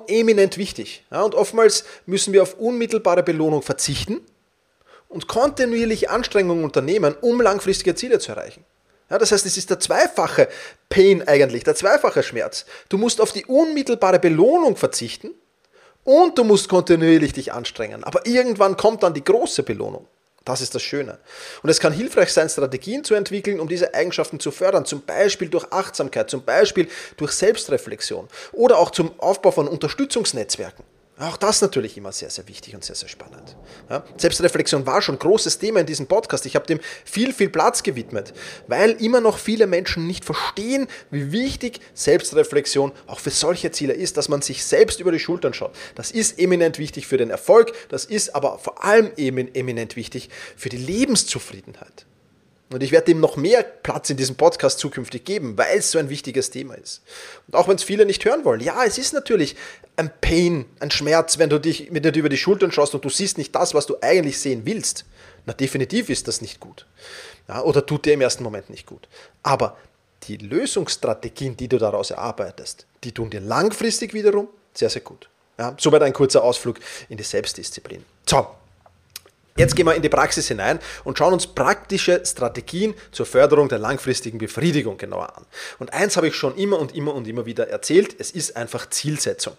eminent 0.08 0.58
wichtig. 0.58 1.04
Und 1.10 1.36
oftmals 1.36 1.84
müssen 2.06 2.32
wir 2.32 2.44
auf 2.44 2.54
unmittelbare 2.54 3.24
Belohnung 3.24 3.64
verzichten 3.64 4.22
und 5.10 5.28
kontinuierlich 5.28 6.10
Anstrengungen 6.10 6.64
unternehmen, 6.64 7.16
um 7.20 7.42
langfristige 7.42 7.96
Ziele 7.96 8.20
zu 8.20 8.32
erreichen. 8.32 8.64
Ja, 9.10 9.18
das 9.18 9.32
heißt, 9.32 9.46
es 9.46 9.58
ist 9.58 9.70
der 9.70 9.80
zweifache 9.80 10.48
Pain 10.90 11.28
eigentlich, 11.28 11.64
der 11.64 11.76
zweifache 11.76 12.24
Schmerz. 12.24 12.66
Du 12.90 12.98
musst 12.98 13.22
auf 13.22 13.32
die 13.32 13.46
unmittelbare 13.46 14.20
Belohnung 14.20 14.76
verzichten 14.76 15.32
und 16.04 16.38
du 16.38 16.44
musst 16.44 16.70
kontinuierlich 16.70 17.34
dich 17.34 17.52
anstrengen. 17.52 18.04
Aber 18.04 18.26
irgendwann 18.26 18.78
kommt 18.78 19.04
dann 19.04 19.14
die 19.14 19.24
große 19.24 19.64
Belohnung. 19.64 20.08
Das 20.46 20.62
ist 20.62 20.74
das 20.74 20.82
Schöne. 20.82 21.20
Und 21.62 21.70
es 21.70 21.80
kann 21.80 21.94
hilfreich 21.94 22.32
sein, 22.32 22.50
Strategien 22.50 23.04
zu 23.04 23.14
entwickeln, 23.14 23.60
um 23.60 23.68
diese 23.68 23.94
Eigenschaften 23.94 24.40
zu 24.40 24.52
fördern, 24.52 24.86
zum 24.86 25.02
Beispiel 25.02 25.50
durch 25.50 25.72
Achtsamkeit, 25.72 26.30
zum 26.30 26.44
Beispiel 26.44 26.88
durch 27.18 27.34
Selbstreflexion 27.34 28.28
oder 28.54 28.78
auch 28.78 28.92
zum 28.92 29.20
Aufbau 29.20 29.52
von 29.52 29.68
Unterstützungsnetzwerken. 29.68 30.84
Auch 31.20 31.36
das 31.36 31.62
natürlich 31.62 31.98
immer 31.98 32.14
sehr, 32.14 32.30
sehr 32.30 32.48
wichtig 32.48 32.76
und 32.76 32.86
sehr, 32.86 32.96
sehr 32.96 33.10
spannend. 33.10 33.58
Ja, 33.90 34.06
Selbstreflexion 34.16 34.86
war 34.86 35.02
schon 35.02 35.16
ein 35.16 35.20
großes 35.20 35.60
Thema 35.60 35.82
in 35.82 35.86
diesem 35.86 36.08
Podcast. 36.08 36.46
Ich 36.46 36.56
habe 36.56 36.66
dem 36.66 36.80
viel, 37.04 37.34
viel 37.34 37.50
Platz 37.50 37.84
gewidmet, 37.84 38.34
weil 38.68 38.92
immer 38.92 39.20
noch 39.20 39.38
viele 39.38 39.68
Menschen 39.68 40.08
nicht 40.08 40.24
verstehen, 40.24 40.88
wie 41.12 41.34
wichtig 41.34 41.82
Selbstreflexion 41.94 42.94
auch 43.06 43.20
für 43.20 43.32
solche 43.32 43.72
Ziele 43.72 43.94
ist, 43.94 44.16
dass 44.16 44.30
man 44.30 44.42
sich 44.42 44.64
selbst 44.64 45.02
über 45.02 45.12
die 45.12 45.20
Schultern 45.20 45.54
schaut. 45.54 45.76
Das 45.96 46.12
ist 46.12 46.40
eminent 46.40 46.80
wichtig 46.80 47.06
für 47.06 47.18
den 47.18 47.32
Erfolg, 47.32 47.74
das 47.90 48.06
ist 48.06 48.34
aber 48.34 48.58
vor 48.58 48.86
allem 48.86 49.12
eminent 49.18 49.98
wichtig 49.98 50.30
für 50.56 50.70
die 50.70 50.78
Lebenszufriedenheit. 50.78 52.06
Und 52.72 52.84
ich 52.84 52.92
werde 52.92 53.06
dem 53.06 53.20
noch 53.20 53.36
mehr 53.36 53.64
Platz 53.64 54.10
in 54.12 54.18
diesem 54.18 54.36
Podcast 54.36 54.78
zukünftig 54.78 55.26
geben, 55.26 55.58
weil 55.58 55.80
es 55.80 55.90
so 55.90 55.98
ein 55.98 56.10
wichtiges 56.10 56.52
Thema 56.52 56.76
ist. 56.76 57.02
Und 57.48 57.56
auch 57.56 57.68
wenn 57.68 57.76
es 57.76 57.84
viele 57.84 58.06
nicht 58.06 58.24
hören 58.26 58.46
wollen. 58.46 58.62
Ja, 58.62 58.84
es 58.86 59.00
ist 59.00 59.12
natürlich 59.14 59.56
ein 59.96 60.12
Pain, 60.22 60.66
ein 60.80 60.92
Schmerz, 60.92 61.40
wenn 61.40 61.50
du 61.50 61.60
dich 61.60 61.90
mit 61.90 62.06
dir 62.06 62.14
über 62.14 62.30
die 62.30 62.38
Schultern 62.38 62.72
schaust 62.72 62.94
und 62.94 63.04
du 63.04 63.10
siehst 63.10 63.40
nicht 63.40 63.56
das, 63.56 63.74
was 63.74 63.88
du 63.88 63.98
eigentlich 64.02 64.40
sehen 64.40 64.62
willst. 64.66 65.06
Na, 65.46 65.54
definitiv 65.54 66.10
ist 66.10 66.28
das 66.28 66.42
nicht 66.42 66.60
gut. 66.60 66.86
Ja, 67.48 67.64
oder 67.64 67.86
tut 67.86 68.06
dir 68.06 68.14
im 68.14 68.22
ersten 68.22 68.44
Moment 68.44 68.70
nicht 68.70 68.86
gut. 68.86 69.08
Aber 69.42 69.76
die 70.24 70.38
Lösungsstrategien, 70.38 71.58
die 71.58 71.68
du 71.68 71.80
daraus 71.80 72.12
erarbeitest, 72.12 72.86
die 73.04 73.12
tun 73.12 73.32
dir 73.32 73.40
langfristig 73.40 74.14
wiederum 74.14 74.48
sehr, 74.74 74.90
sehr 74.90 75.02
gut. 75.02 75.30
Ja, 75.58 75.76
soweit 75.78 76.04
ein 76.04 76.14
kurzer 76.14 76.44
Ausflug 76.44 76.80
in 77.10 77.18
die 77.18 77.24
Selbstdisziplin. 77.24 78.06
So, 78.26 78.48
Jetzt 79.58 79.76
gehen 79.76 79.86
wir 79.86 79.96
in 79.96 80.02
die 80.02 80.10
Praxis 80.10 80.48
hinein 80.48 80.80
und 81.04 81.18
schauen 81.18 81.34
uns 81.34 81.48
praktische 81.48 82.22
Strategien 82.26 82.94
zur 83.12 83.26
Förderung 83.26 83.68
der 83.70 83.80
langfristigen 83.80 84.38
Befriedigung 84.38 84.98
genauer 84.98 85.38
an. 85.38 85.46
Und 85.80 85.94
eins 85.94 86.16
habe 86.18 86.28
ich 86.28 86.36
schon 86.36 86.56
immer 86.56 86.80
und 86.80 86.96
immer 86.96 87.14
und 87.14 87.28
immer 87.28 87.46
wieder 87.46 87.68
erzählt, 87.68 88.16
es 88.20 88.32
ist 88.32 88.56
einfach 88.56 88.90
Zielsetzung. 88.90 89.56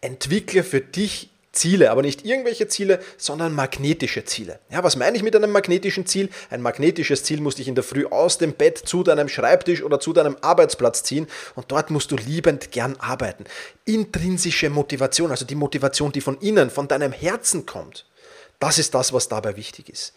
Entwickle 0.00 0.64
für 0.64 0.80
dich 0.80 1.28
Ziele, 1.52 1.90
aber 1.90 2.00
nicht 2.00 2.24
irgendwelche 2.24 2.66
Ziele, 2.66 2.98
sondern 3.18 3.54
magnetische 3.54 4.24
Ziele. 4.24 4.58
Ja, 4.70 4.82
was 4.82 4.96
meine 4.96 5.16
ich 5.16 5.22
mit 5.22 5.36
einem 5.36 5.52
magnetischen 5.52 6.06
Ziel? 6.06 6.30
Ein 6.48 6.62
magnetisches 6.62 7.24
Ziel 7.24 7.42
muss 7.42 7.56
dich 7.56 7.68
in 7.68 7.74
der 7.74 7.84
Früh 7.84 8.06
aus 8.06 8.38
dem 8.38 8.54
Bett 8.54 8.78
zu 8.78 9.02
deinem 9.02 9.28
Schreibtisch 9.28 9.82
oder 9.82 10.00
zu 10.00 10.14
deinem 10.14 10.36
Arbeitsplatz 10.40 11.02
ziehen 11.02 11.26
und 11.54 11.70
dort 11.70 11.90
musst 11.90 12.10
du 12.10 12.16
liebend 12.16 12.72
gern 12.72 12.96
arbeiten. 12.98 13.44
Intrinsische 13.84 14.70
Motivation, 14.70 15.30
also 15.30 15.44
die 15.44 15.54
Motivation, 15.54 16.10
die 16.10 16.22
von 16.22 16.38
innen, 16.38 16.70
von 16.70 16.88
deinem 16.88 17.12
Herzen 17.12 17.66
kommt. 17.66 18.06
Das 18.62 18.78
ist 18.78 18.94
das, 18.94 19.12
was 19.12 19.26
dabei 19.26 19.56
wichtig 19.56 19.88
ist. 19.88 20.12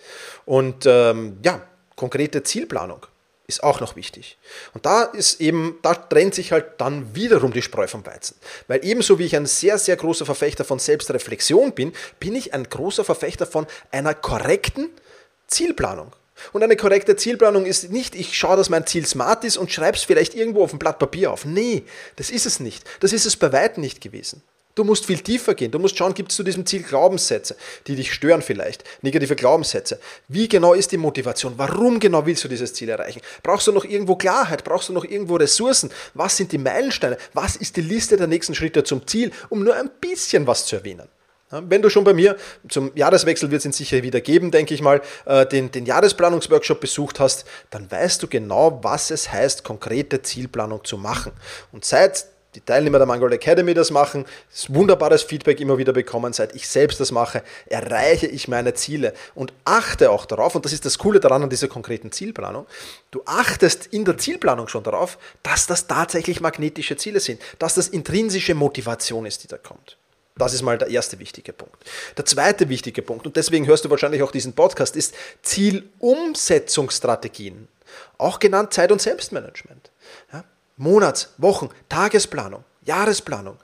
Und 0.45 0.85
ähm, 0.85 1.39
ja, 1.43 1.67
konkrete 1.95 2.43
Zielplanung 2.43 3.07
ist 3.47 3.63
auch 3.63 3.79
noch 3.79 3.95
wichtig. 3.95 4.37
Und 4.75 4.85
da 4.85 5.01
ist 5.01 5.41
eben, 5.41 5.79
da 5.81 5.95
trennt 5.95 6.35
sich 6.35 6.51
halt 6.51 6.79
dann 6.79 7.15
wiederum 7.15 7.53
die 7.53 7.63
Spreu 7.63 7.87
vom 7.87 8.05
Weizen. 8.05 8.37
Weil 8.67 8.85
ebenso 8.85 9.17
wie 9.17 9.25
ich 9.25 9.35
ein 9.35 9.47
sehr, 9.47 9.79
sehr 9.79 9.95
großer 9.95 10.27
Verfechter 10.27 10.63
von 10.63 10.77
Selbstreflexion 10.77 11.73
bin, 11.73 11.91
bin 12.19 12.35
ich 12.35 12.53
ein 12.53 12.69
großer 12.69 13.03
Verfechter 13.03 13.47
von 13.47 13.65
einer 13.89 14.13
korrekten 14.13 14.91
Zielplanung. 15.47 16.15
Und 16.53 16.61
eine 16.61 16.75
korrekte 16.75 17.15
Zielplanung 17.15 17.65
ist 17.65 17.89
nicht, 17.89 18.13
ich 18.13 18.37
schaue, 18.37 18.57
dass 18.57 18.69
mein 18.69 18.85
Ziel 18.85 19.07
smart 19.07 19.43
ist 19.43 19.57
und 19.57 19.71
schreibe 19.71 19.97
es 19.97 20.03
vielleicht 20.03 20.35
irgendwo 20.35 20.63
auf 20.63 20.71
ein 20.71 20.77
Blatt 20.77 20.99
Papier 20.99 21.31
auf. 21.31 21.45
Nee, 21.45 21.83
das 22.15 22.29
ist 22.29 22.45
es 22.45 22.59
nicht. 22.59 22.83
Das 22.99 23.11
ist 23.11 23.25
es 23.25 23.37
bei 23.37 23.51
weitem 23.51 23.81
nicht 23.81 24.01
gewesen. 24.01 24.43
Du 24.75 24.83
musst 24.83 25.05
viel 25.05 25.19
tiefer 25.19 25.55
gehen. 25.55 25.71
Du 25.71 25.79
musst 25.79 25.97
schauen, 25.97 26.13
gibt 26.13 26.31
es 26.31 26.35
zu 26.35 26.43
diesem 26.43 26.65
Ziel 26.65 26.83
Glaubenssätze, 26.83 27.55
die 27.87 27.95
dich 27.95 28.13
stören 28.13 28.41
vielleicht, 28.41 28.83
negative 29.01 29.37
Glaubenssätze. 29.37 29.99
Wie 30.27 30.49
genau 30.49 30.73
ist 30.73 30.91
die 30.91 30.97
Motivation? 30.97 31.53
Warum 31.55 31.97
genau 31.97 32.25
willst 32.25 32.43
du 32.43 32.49
dieses 32.49 32.73
Ziel 32.73 32.89
erreichen? 32.89 33.21
Brauchst 33.41 33.67
du 33.67 33.71
noch 33.71 33.85
irgendwo 33.85 34.17
Klarheit? 34.17 34.65
Brauchst 34.65 34.89
du 34.89 34.93
noch 34.93 35.05
irgendwo 35.05 35.37
Ressourcen? 35.37 35.91
Was 36.13 36.35
sind 36.35 36.51
die 36.51 36.57
Meilensteine? 36.57 37.17
Was 37.33 37.55
ist 37.55 37.77
die 37.77 37.81
Liste 37.81 38.17
der 38.17 38.27
nächsten 38.27 38.53
Schritte 38.53 38.83
zum 38.83 39.07
Ziel, 39.07 39.31
um 39.47 39.63
nur 39.63 39.75
ein 39.75 39.89
bisschen 40.01 40.45
was 40.45 40.65
zu 40.65 40.75
erwähnen? 40.75 41.07
Wenn 41.51 41.81
du 41.81 41.89
schon 41.89 42.03
bei 42.03 42.13
mir 42.13 42.35
zum 42.67 42.91
Jahreswechsel 42.95 43.51
wird 43.51 43.65
es 43.65 43.77
sicher 43.77 44.03
wieder 44.03 44.19
geben, 44.19 44.51
denke 44.51 44.73
ich 44.73 44.81
mal, 44.81 45.01
äh, 45.25 45.45
den, 45.45 45.71
den 45.71 45.85
Jahresplanungsworkshop 45.85 46.81
besucht 46.81 47.19
hast, 47.19 47.45
dann 47.69 47.89
weißt 47.89 48.21
du 48.23 48.27
genau, 48.27 48.79
was 48.83 49.11
es 49.11 49.31
heißt, 49.31 49.63
konkrete 49.63 50.21
Zielplanung 50.21 50.83
zu 50.83 50.97
machen. 50.97 51.31
Und 51.71 51.85
seit 51.85 52.25
die 52.55 52.61
Teilnehmer 52.61 52.97
der 52.97 53.07
Mangold 53.07 53.33
Academy 53.33 53.73
das 53.73 53.91
machen, 53.91 54.25
das 54.49 54.73
wunderbares 54.73 55.23
Feedback 55.23 55.59
immer 55.59 55.77
wieder 55.77 55.93
bekommen, 55.93 56.33
seit 56.33 56.55
ich 56.55 56.67
selbst 56.67 56.99
das 56.99 57.11
mache, 57.11 57.43
erreiche 57.67 58.27
ich 58.27 58.47
meine 58.47 58.73
Ziele 58.73 59.13
und 59.35 59.53
achte 59.65 60.09
auch 60.09 60.25
darauf, 60.25 60.55
und 60.55 60.65
das 60.65 60.73
ist 60.73 60.85
das 60.85 60.97
Coole 60.97 61.19
daran 61.19 61.43
an 61.43 61.49
dieser 61.49 61.67
konkreten 61.67 62.11
Zielplanung, 62.11 62.65
du 63.11 63.21
achtest 63.25 63.87
in 63.87 64.05
der 64.05 64.17
Zielplanung 64.17 64.67
schon 64.67 64.83
darauf, 64.83 65.17
dass 65.43 65.67
das 65.67 65.87
tatsächlich 65.87 66.41
magnetische 66.41 66.97
Ziele 66.97 67.19
sind, 67.19 67.41
dass 67.59 67.75
das 67.75 67.89
intrinsische 67.89 68.55
Motivation 68.55 69.25
ist, 69.25 69.43
die 69.43 69.47
da 69.47 69.57
kommt. 69.57 69.97
Das 70.37 70.53
ist 70.53 70.63
mal 70.63 70.77
der 70.77 70.89
erste 70.89 71.17
wichtige 71.19 71.53
Punkt. 71.53 71.77
Der 72.17 72.25
zweite 72.25 72.67
wichtige 72.67 73.01
Punkt, 73.01 73.25
und 73.25 73.37
deswegen 73.37 73.67
hörst 73.67 73.85
du 73.85 73.89
wahrscheinlich 73.89 74.21
auch 74.21 74.31
diesen 74.31 74.51
Podcast, 74.51 74.97
ist 74.97 75.15
Zielumsetzungsstrategien, 75.43 77.69
auch 78.17 78.39
genannt 78.39 78.73
Zeit- 78.73 78.91
und 78.91 79.01
Selbstmanagement. 79.01 79.91
Monats-, 80.77 81.33
Wochen-, 81.37 81.69
Tagesplanung, 81.89 82.63
Jahresplanung, 82.83 83.57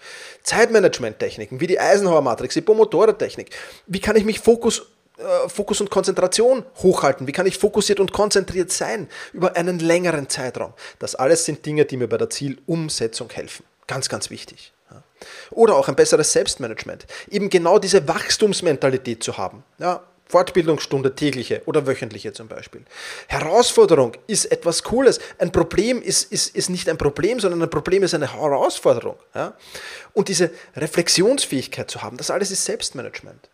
Zeitmanagement-Techniken 0.44 1.60
wie 1.60 1.68
die 1.68 1.80
Eisenhower-Matrix, 1.80 2.54
die 2.56 2.62
Pomodoro-Technik. 2.62 3.52
Wie 3.88 4.00
kann 4.00 4.16
ich 4.16 4.26
mich 4.26 4.40
Fokus 4.40 4.84
äh, 5.18 5.50
Fokus 5.50 5.82
und 5.82 5.90
Konzentration 5.90 6.66
hochhalten? 6.78 7.28
Wie 7.28 7.32
kann 7.32 7.46
ich 7.46 7.58
fokussiert 7.58 8.00
und 8.00 8.12
konzentriert 8.14 8.72
sein 8.72 9.08
über 9.34 9.56
einen 9.56 9.80
längeren 9.80 10.30
Zeitraum? 10.30 10.74
Das 11.00 11.16
alles 11.16 11.46
sind 11.46 11.66
Dinge, 11.66 11.86
die 11.86 11.98
mir 11.98 12.08
bei 12.08 12.18
der 12.18 12.30
Zielumsetzung 12.30 13.30
helfen. 13.30 13.66
Ganz, 13.88 14.10
ganz 14.10 14.30
wichtig. 14.30 14.74
Oder 15.52 15.76
auch 15.76 15.88
ein 15.88 15.96
besseres 15.96 16.32
Selbstmanagement. 16.32 17.06
Eben 17.30 17.50
genau 17.50 17.80
diese 17.80 18.08
Wachstumsmentalität 18.08 19.24
zu 19.24 19.38
haben. 19.38 19.64
Ja, 19.78 20.04
Fortbildungsstunde 20.32 21.14
tägliche 21.14 21.62
oder 21.66 21.86
wöchentliche 21.86 22.32
zum 22.32 22.48
Beispiel. 22.48 22.82
Herausforderung 23.28 24.14
ist 24.28 24.46
etwas 24.46 24.84
Cooles. 24.84 25.20
Ein 25.38 25.52
Problem 25.52 26.02
ist, 26.02 26.32
ist, 26.32 26.56
ist 26.56 26.70
nicht 26.70 26.88
ein 26.90 26.98
Problem, 26.98 27.40
sondern 27.40 27.62
ein 27.62 27.70
Problem 27.70 28.02
ist 28.04 28.14
eine 28.14 28.34
Herausforderung. 28.34 29.18
Ja? 29.36 29.54
Und 30.14 30.30
diese 30.30 30.52
Reflexionsfähigkeit 30.76 31.92
zu 31.92 32.02
haben, 32.02 32.18
das 32.18 32.32
alles 32.32 32.50
ist 32.50 32.64
Selbstmanagement. 32.64 33.50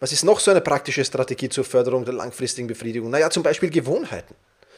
Was 0.00 0.10
ist 0.10 0.24
noch 0.24 0.40
so 0.40 0.50
eine 0.50 0.60
praktische 0.60 1.04
Strategie 1.04 1.48
zur 1.48 1.64
Förderung 1.64 2.04
der 2.04 2.14
langfristigen 2.14 2.66
Befriedigung? 2.66 3.10
Naja, 3.10 3.30
zum 3.30 3.42
Beispiel 3.42 3.70
Gewohnheiten. 3.70 4.34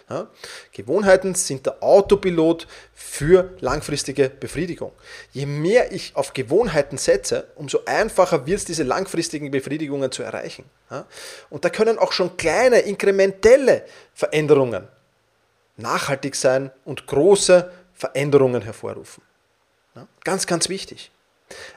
Ja? 0.09 0.29
Gewohnheiten 0.73 1.35
sind 1.35 1.67
der 1.67 1.83
Autopilot 1.83 2.67
für 2.95 3.55
langfristige 3.61 4.29
Befriedigung. 4.29 4.93
Je 5.33 5.47
mehr 5.47 5.93
ich 5.93 6.15
auf 6.15 6.33
Gewohnheiten 6.33 6.99
setze, 6.99 7.49
umso 7.55 7.81
einfacher 7.87 8.47
wird 8.47 8.59
es, 8.59 8.65
diese 8.65 8.83
langfristigen 8.83 9.51
Befriedigungen 9.51 10.13
zu 10.13 10.23
erreichen. 10.23 10.65
Ja? 10.91 11.07
Und 11.51 11.65
da 11.65 11.71
können 11.71 11.99
auch 11.99 12.13
schon 12.13 12.37
kleine, 12.37 12.81
inkrementelle 12.81 13.85
Veränderungen 14.15 14.89
nachhaltig 15.77 16.37
sein 16.37 16.71
und 16.85 17.07
große 17.07 17.71
Veränderungen 17.95 18.63
hervorrufen. 18.63 19.23
Ja? 19.97 20.07
Ganz, 20.23 20.47
ganz 20.47 20.69
wichtig. 20.69 21.11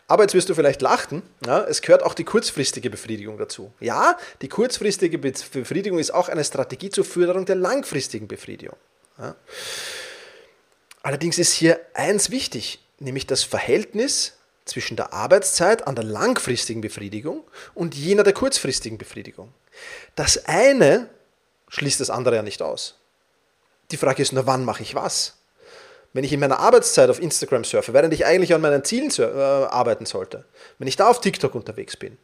Aber 0.08 0.24
jetzt 0.24 0.34
wirst 0.34 0.50
du 0.50 0.56
vielleicht 0.56 0.82
lachen, 0.82 1.22
ja, 1.46 1.64
es 1.64 1.82
gehört 1.82 2.02
auch 2.04 2.14
die 2.14 2.24
kurzfristige 2.24 2.90
Befriedigung 2.90 3.38
dazu. 3.38 3.74
Ja, 3.80 4.18
die 4.42 4.48
kurzfristige 4.48 5.18
Befriedigung 5.18 6.00
ist 6.00 6.14
auch 6.14 6.30
eine 6.30 6.44
Strategie 6.44 6.90
zur 6.90 7.06
Förderung 7.06 7.46
der 7.46 7.56
langfristigen 7.56 8.28
Befriedigung. 8.28 8.78
Ja. 9.18 9.36
Allerdings 11.04 11.38
ist 11.38 11.54
hier 11.54 11.80
eins 11.94 12.30
wichtig. 12.32 12.80
nämlich 13.00 13.28
das 13.28 13.44
Verhältnis 13.44 14.34
zwischen 14.66 14.98
der 14.98 15.14
Arbeitszeit 15.14 15.88
an 15.88 15.96
der 15.96 16.04
langfristigen 16.04 16.82
Befriedigung 16.82 17.44
und 17.74 17.96
jener 17.96 18.24
der 18.24 18.34
kurzfristigen 18.34 18.98
Befriedigung. 18.98 19.54
Das 20.16 20.46
eine 20.46 21.10
schließt 21.70 22.00
das 22.00 22.10
andere 22.10 22.36
ja 22.38 22.44
nicht 22.44 22.62
aus. 22.62 22.96
Die 23.92 23.98
Frage 23.98 24.22
ist 24.22 24.34
nur, 24.34 24.48
wann 24.48 24.66
mache 24.66 24.84
ich 24.84 24.96
was? 24.96 25.37
Wenn 26.14 26.24
ich 26.24 26.34
in 26.34 26.40
meiner 26.40 26.60
Arbeitszeit 26.60 27.10
auf 27.10 27.22
Instagram 27.22 27.64
surfe, 27.64 27.94
während 27.94 28.14
ich 28.14 28.26
eigentlich 28.26 28.54
an 28.54 28.62
meinen 28.62 28.84
Zielen 28.84 29.12
äh, 29.18 29.24
arbeiten 29.24 30.06
sollte, 30.06 30.46
wenn 30.80 30.88
ich 30.88 30.96
da 30.96 31.10
auf 31.10 31.22
TikTok 31.22 31.54
unterwegs 31.54 31.98
bin, 31.98 32.18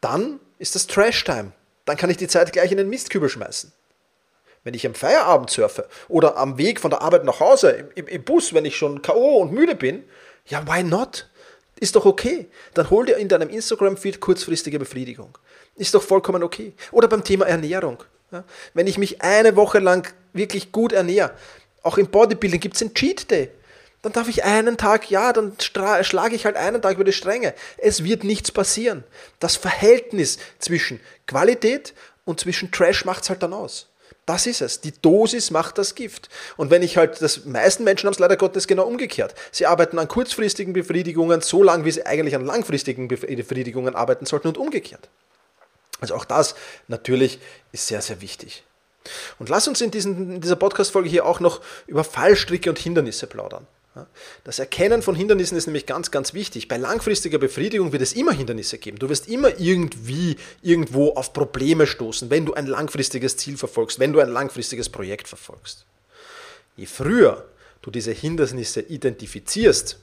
dann 0.00 0.40
ist 0.58 0.74
das 0.74 0.86
Trash-Time. 0.86 1.52
Dann 1.84 1.96
kann 1.96 2.10
ich 2.10 2.16
die 2.16 2.28
Zeit 2.28 2.52
gleich 2.52 2.70
in 2.70 2.76
den 2.76 2.88
Mistkübel 2.88 3.28
schmeißen. 3.28 3.72
Wenn 4.64 4.74
ich 4.74 4.86
am 4.86 4.94
Feierabend 4.94 5.50
surfe 5.50 5.88
oder 6.08 6.36
am 6.36 6.58
Weg 6.58 6.80
von 6.80 6.90
der 6.90 7.00
Arbeit 7.00 7.24
nach 7.24 7.40
Hause, 7.40 7.88
im, 7.94 8.06
im 8.06 8.24
Bus, 8.24 8.52
wenn 8.52 8.64
ich 8.64 8.76
schon 8.76 9.00
K.O. 9.00 9.36
und 9.38 9.52
müde 9.52 9.76
bin, 9.76 10.04
ja, 10.46 10.66
why 10.66 10.82
not? 10.82 11.28
Ist 11.78 11.94
doch 11.94 12.06
okay. 12.06 12.48
Dann 12.74 12.90
hol 12.90 13.06
dir 13.06 13.16
in 13.16 13.28
deinem 13.28 13.48
Instagram-Feed 13.48 14.20
kurzfristige 14.20 14.78
Befriedigung. 14.78 15.36
Ist 15.76 15.94
doch 15.94 16.02
vollkommen 16.02 16.42
okay. 16.42 16.74
Oder 16.90 17.06
beim 17.06 17.22
Thema 17.22 17.46
Ernährung. 17.46 18.02
Ja, 18.32 18.44
wenn 18.74 18.88
ich 18.88 18.98
mich 18.98 19.22
eine 19.22 19.54
Woche 19.54 19.78
lang 19.78 20.12
wirklich 20.32 20.72
gut 20.72 20.92
ernähre, 20.92 21.32
auch 21.86 21.98
im 21.98 22.08
Bodybuilding 22.08 22.60
gibt 22.60 22.76
es 22.76 22.82
einen 22.82 22.94
Cheat 22.94 23.30
Day. 23.30 23.50
Dann 24.02 24.12
darf 24.12 24.28
ich 24.28 24.44
einen 24.44 24.76
Tag, 24.76 25.10
ja, 25.10 25.32
dann 25.32 25.56
schlage 25.60 26.36
ich 26.36 26.44
halt 26.44 26.56
einen 26.56 26.82
Tag 26.82 26.94
über 26.94 27.04
die 27.04 27.12
Stränge. 27.12 27.54
Es 27.78 28.04
wird 28.04 28.24
nichts 28.24 28.52
passieren. 28.52 29.04
Das 29.40 29.56
Verhältnis 29.56 30.38
zwischen 30.58 31.00
Qualität 31.26 31.94
und 32.24 32.38
zwischen 32.38 32.70
Trash 32.70 33.04
macht 33.04 33.22
es 33.22 33.30
halt 33.30 33.42
dann 33.42 33.52
aus. 33.52 33.88
Das 34.26 34.46
ist 34.46 34.60
es. 34.60 34.80
Die 34.80 34.92
Dosis 34.92 35.50
macht 35.52 35.78
das 35.78 35.94
Gift. 35.94 36.28
Und 36.56 36.70
wenn 36.70 36.82
ich 36.82 36.96
halt, 36.96 37.22
das 37.22 37.46
meisten 37.46 37.84
Menschen 37.84 38.06
haben 38.06 38.12
es 38.12 38.18
leider 38.18 38.36
Gottes 38.36 38.66
genau 38.66 38.84
umgekehrt. 38.84 39.34
Sie 39.52 39.66
arbeiten 39.66 39.98
an 39.98 40.08
kurzfristigen 40.08 40.72
Befriedigungen 40.72 41.40
so 41.40 41.62
lange, 41.62 41.84
wie 41.84 41.92
sie 41.92 42.04
eigentlich 42.04 42.34
an 42.34 42.44
langfristigen 42.44 43.06
Befriedigungen 43.06 43.94
arbeiten 43.94 44.26
sollten 44.26 44.48
und 44.48 44.58
umgekehrt. 44.58 45.08
Also 46.00 46.14
auch 46.16 46.24
das 46.24 46.56
natürlich 46.88 47.38
ist 47.72 47.86
sehr, 47.86 48.02
sehr 48.02 48.20
wichtig. 48.20 48.64
Und 49.38 49.48
lass 49.48 49.68
uns 49.68 49.80
in, 49.80 49.90
diesen, 49.90 50.34
in 50.34 50.40
dieser 50.40 50.56
Podcast-Folge 50.56 51.08
hier 51.08 51.26
auch 51.26 51.40
noch 51.40 51.60
über 51.86 52.04
Fallstricke 52.04 52.70
und 52.70 52.78
Hindernisse 52.78 53.26
plaudern. 53.26 53.66
Das 54.44 54.58
Erkennen 54.58 55.00
von 55.00 55.14
Hindernissen 55.14 55.56
ist 55.56 55.66
nämlich 55.66 55.86
ganz, 55.86 56.10
ganz 56.10 56.34
wichtig. 56.34 56.68
Bei 56.68 56.76
langfristiger 56.76 57.38
Befriedigung 57.38 57.92
wird 57.92 58.02
es 58.02 58.12
immer 58.12 58.32
Hindernisse 58.32 58.78
geben. 58.78 58.98
Du 58.98 59.08
wirst 59.08 59.28
immer 59.28 59.58
irgendwie 59.58 60.36
irgendwo 60.60 61.12
auf 61.14 61.32
Probleme 61.32 61.86
stoßen, 61.86 62.28
wenn 62.28 62.44
du 62.44 62.54
ein 62.54 62.66
langfristiges 62.66 63.36
Ziel 63.36 63.56
verfolgst, 63.56 63.98
wenn 63.98 64.12
du 64.12 64.20
ein 64.20 64.28
langfristiges 64.28 64.90
Projekt 64.90 65.28
verfolgst. 65.28 65.86
Je 66.76 66.86
früher 66.86 67.46
du 67.80 67.90
diese 67.90 68.12
Hindernisse 68.12 68.80
identifizierst, 68.80 69.98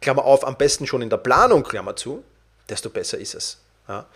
Klammer 0.00 0.24
auf, 0.24 0.46
am 0.46 0.56
besten 0.56 0.86
schon 0.86 1.02
in 1.02 1.10
der 1.10 1.18
Planung, 1.18 1.64
Klammer 1.64 1.96
zu, 1.96 2.24
desto 2.68 2.90
besser 2.90 3.18
ist 3.18 3.34
es. 3.34 3.58
Ja. 3.88 4.06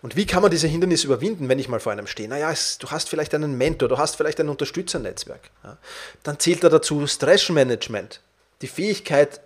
Und 0.00 0.16
wie 0.16 0.26
kann 0.26 0.42
man 0.42 0.50
diese 0.50 0.66
Hindernisse 0.66 1.06
überwinden, 1.06 1.48
wenn 1.48 1.58
ich 1.58 1.68
mal 1.68 1.80
vor 1.80 1.92
einem 1.92 2.06
stehe? 2.06 2.28
Naja, 2.28 2.50
es, 2.50 2.78
du 2.78 2.90
hast 2.90 3.08
vielleicht 3.08 3.34
einen 3.34 3.58
Mentor, 3.58 3.88
du 3.88 3.98
hast 3.98 4.16
vielleicht 4.16 4.40
ein 4.40 4.48
Unterstützernetzwerk. 4.48 5.50
Ja. 5.62 5.76
Dann 6.22 6.38
zählt 6.38 6.64
da 6.64 6.68
dazu 6.68 7.06
Stressmanagement, 7.06 8.20
die 8.62 8.68
Fähigkeit, 8.68 9.40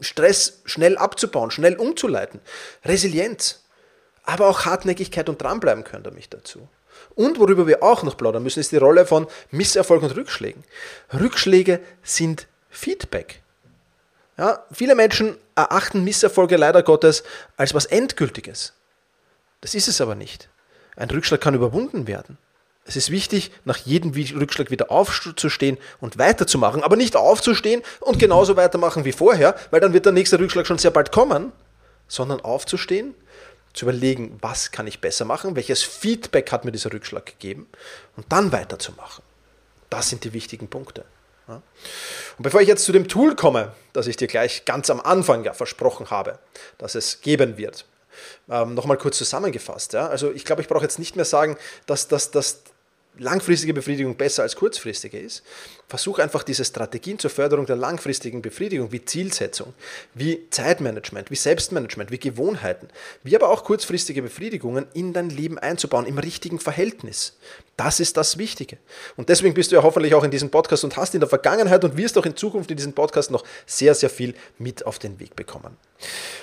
Stress 0.00 0.60
schnell 0.64 0.98
abzubauen, 0.98 1.50
schnell 1.50 1.76
umzuleiten, 1.76 2.40
Resilienz, 2.84 3.62
aber 4.24 4.48
auch 4.48 4.66
Hartnäckigkeit 4.66 5.28
und 5.28 5.40
dranbleiben 5.40 5.84
können 5.84 6.02
damit 6.02 6.34
dazu. 6.34 6.68
Und 7.14 7.38
worüber 7.38 7.66
wir 7.66 7.82
auch 7.82 8.02
noch 8.02 8.16
plaudern 8.16 8.42
müssen, 8.42 8.60
ist 8.60 8.72
die 8.72 8.76
Rolle 8.76 9.06
von 9.06 9.26
Misserfolg 9.50 10.02
und 10.02 10.16
Rückschlägen. 10.16 10.64
Rückschläge 11.14 11.80
sind 12.02 12.46
Feedback. 12.68 13.40
Ja, 14.38 14.64
viele 14.70 14.94
Menschen 14.94 15.36
erachten 15.54 16.04
Misserfolge 16.04 16.56
leider 16.56 16.82
Gottes 16.82 17.24
als 17.56 17.72
was 17.74 17.86
Endgültiges. 17.86 18.74
Das 19.62 19.74
ist 19.74 19.88
es 19.88 20.00
aber 20.00 20.14
nicht. 20.14 20.48
Ein 20.96 21.10
Rückschlag 21.10 21.40
kann 21.40 21.54
überwunden 21.54 22.06
werden. 22.06 22.38
Es 22.84 22.94
ist 22.94 23.10
wichtig, 23.10 23.50
nach 23.64 23.78
jedem 23.78 24.12
Rückschlag 24.12 24.70
wieder 24.70 24.90
aufzustehen 24.92 25.76
und 26.00 26.18
weiterzumachen, 26.18 26.84
aber 26.84 26.96
nicht 26.96 27.16
aufzustehen 27.16 27.82
und 28.00 28.18
genauso 28.18 28.56
weitermachen 28.56 29.04
wie 29.04 29.12
vorher, 29.12 29.56
weil 29.70 29.80
dann 29.80 29.92
wird 29.92 30.04
der 30.04 30.12
nächste 30.12 30.38
Rückschlag 30.38 30.66
schon 30.66 30.78
sehr 30.78 30.92
bald 30.92 31.10
kommen, 31.10 31.52
sondern 32.06 32.40
aufzustehen, 32.40 33.14
zu 33.72 33.86
überlegen, 33.86 34.38
was 34.40 34.70
kann 34.70 34.86
ich 34.86 35.00
besser 35.00 35.24
machen, 35.24 35.56
welches 35.56 35.82
Feedback 35.82 36.52
hat 36.52 36.64
mir 36.64 36.72
dieser 36.72 36.92
Rückschlag 36.92 37.26
gegeben 37.26 37.66
und 38.16 38.26
dann 38.30 38.52
weiterzumachen. 38.52 39.24
Das 39.90 40.08
sind 40.08 40.24
die 40.24 40.32
wichtigen 40.32 40.68
Punkte. 40.68 41.04
Und 41.48 41.62
bevor 42.42 42.60
ich 42.60 42.68
jetzt 42.68 42.84
zu 42.84 42.92
dem 42.92 43.08
Tool 43.08 43.36
komme, 43.36 43.72
das 43.92 44.06
ich 44.06 44.16
dir 44.16 44.26
gleich 44.26 44.64
ganz 44.64 44.90
am 44.90 45.00
Anfang 45.00 45.44
ja 45.44 45.52
versprochen 45.52 46.10
habe, 46.10 46.38
dass 46.78 46.94
es 46.94 47.20
geben 47.20 47.56
wird, 47.56 47.86
ähm, 48.48 48.74
nochmal 48.74 48.98
kurz 48.98 49.18
zusammengefasst. 49.18 49.92
Ja? 49.92 50.08
Also 50.08 50.32
ich 50.32 50.44
glaube, 50.44 50.62
ich 50.62 50.68
brauche 50.68 50.82
jetzt 50.82 50.98
nicht 50.98 51.16
mehr 51.16 51.24
sagen, 51.24 51.56
dass, 51.86 52.08
dass, 52.08 52.30
dass 52.30 52.62
langfristige 53.18 53.74
Befriedigung 53.74 54.16
besser 54.16 54.42
als 54.42 54.56
kurzfristige 54.56 55.18
ist. 55.18 55.42
Versuch 55.88 56.18
einfach 56.18 56.42
diese 56.42 56.64
Strategien 56.64 57.18
zur 57.18 57.30
Förderung 57.30 57.66
der 57.66 57.76
langfristigen 57.76 58.42
Befriedigung 58.42 58.90
wie 58.92 59.04
Zielsetzung, 59.04 59.72
wie 60.14 60.48
Zeitmanagement, 60.50 61.30
wie 61.30 61.36
Selbstmanagement, 61.36 62.10
wie 62.10 62.18
Gewohnheiten, 62.18 62.88
wie 63.22 63.36
aber 63.36 63.50
auch 63.50 63.64
kurzfristige 63.64 64.22
Befriedigungen 64.22 64.86
in 64.94 65.12
dein 65.12 65.30
Leben 65.30 65.58
einzubauen 65.58 66.06
im 66.06 66.18
richtigen 66.18 66.58
Verhältnis. 66.58 67.36
Das 67.76 68.00
ist 68.00 68.16
das 68.16 68.38
Wichtige. 68.38 68.78
Und 69.16 69.28
deswegen 69.28 69.54
bist 69.54 69.70
du 69.70 69.76
ja 69.76 69.82
hoffentlich 69.82 70.14
auch 70.14 70.24
in 70.24 70.30
diesem 70.30 70.50
Podcast 70.50 70.82
und 70.84 70.96
hast 70.96 71.14
in 71.14 71.20
der 71.20 71.28
Vergangenheit 71.28 71.84
und 71.84 71.96
wirst 71.96 72.18
auch 72.18 72.26
in 72.26 72.36
Zukunft 72.36 72.70
in 72.70 72.76
diesem 72.76 72.94
Podcast 72.94 73.30
noch 73.30 73.44
sehr, 73.66 73.94
sehr 73.94 74.10
viel 74.10 74.34
mit 74.58 74.86
auf 74.86 74.98
den 74.98 75.20
Weg 75.20 75.36
bekommen. 75.36 75.76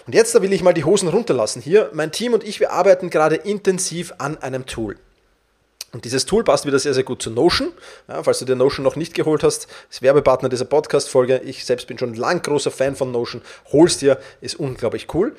Und 0.06 0.16
jetzt 0.16 0.34
da 0.36 0.42
will 0.42 0.54
ich 0.54 0.64
mal 0.64 0.74
die 0.74 0.84
Hosen 0.84 1.10
runterlassen. 1.10 1.62
Hier, 1.62 1.90
mein 1.94 2.12
Team 2.12 2.34
und 2.34 2.44
ich, 2.44 2.60
wir 2.60 2.72
arbeiten 2.72 3.10
gerade 3.10 3.36
intensiv 3.36 4.14
an 4.20 4.38
einem 4.38 4.66
Tool. 4.66 4.98
Und 5.94 6.04
dieses 6.06 6.26
Tool 6.26 6.44
passt 6.44 6.66
wieder 6.66 6.80
sehr, 6.80 6.96
sehr 6.96 7.04
gut 7.04 7.22
zu 7.22 7.30
Notion. 7.30 7.72
Ja, 8.08 8.24
falls 8.24 8.40
du 8.40 8.46
dir 8.46 8.56
Notion 8.56 8.84
noch 8.84 8.96
nicht 8.96 9.14
geholt 9.14 9.44
hast, 9.44 9.68
ist 9.92 10.02
Werbepartner 10.02 10.50
dieser 10.50 10.66
Podcast-Folge. 10.66 11.42
Ich 11.46 11.66
selbst 11.66 11.86
bin 11.88 12.00
schon 12.00 12.16
lang 12.16 12.42
großer 12.42 12.72
Fan 12.72 12.96
von 12.96 13.12
Notion. 13.12 13.44
Holst 13.72 14.02
dir, 14.02 14.18
ist 14.42 14.56
unglaublich 14.56 15.14
cool. 15.14 15.36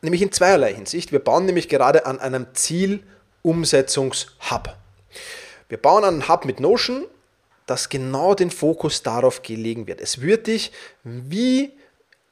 Nämlich 0.00 0.20
in 0.20 0.32
zweierlei 0.32 0.74
Hinsicht. 0.74 1.12
Wir 1.12 1.20
bauen 1.20 1.46
nämlich 1.46 1.68
gerade 1.68 2.04
an 2.04 2.18
einem 2.18 2.46
Zielumsetzungs-Hub. 2.52 4.74
Wir 5.68 5.78
bauen 5.78 6.02
einen 6.02 6.28
Hub 6.28 6.46
mit 6.46 6.58
Notion, 6.58 7.06
das 7.66 7.88
genau 7.88 8.34
den 8.34 8.50
Fokus 8.50 9.04
darauf 9.04 9.42
gelegen 9.42 9.86
wird. 9.86 10.00
Es 10.00 10.20
wird 10.20 10.48
dich 10.48 10.72
wie, 11.04 11.70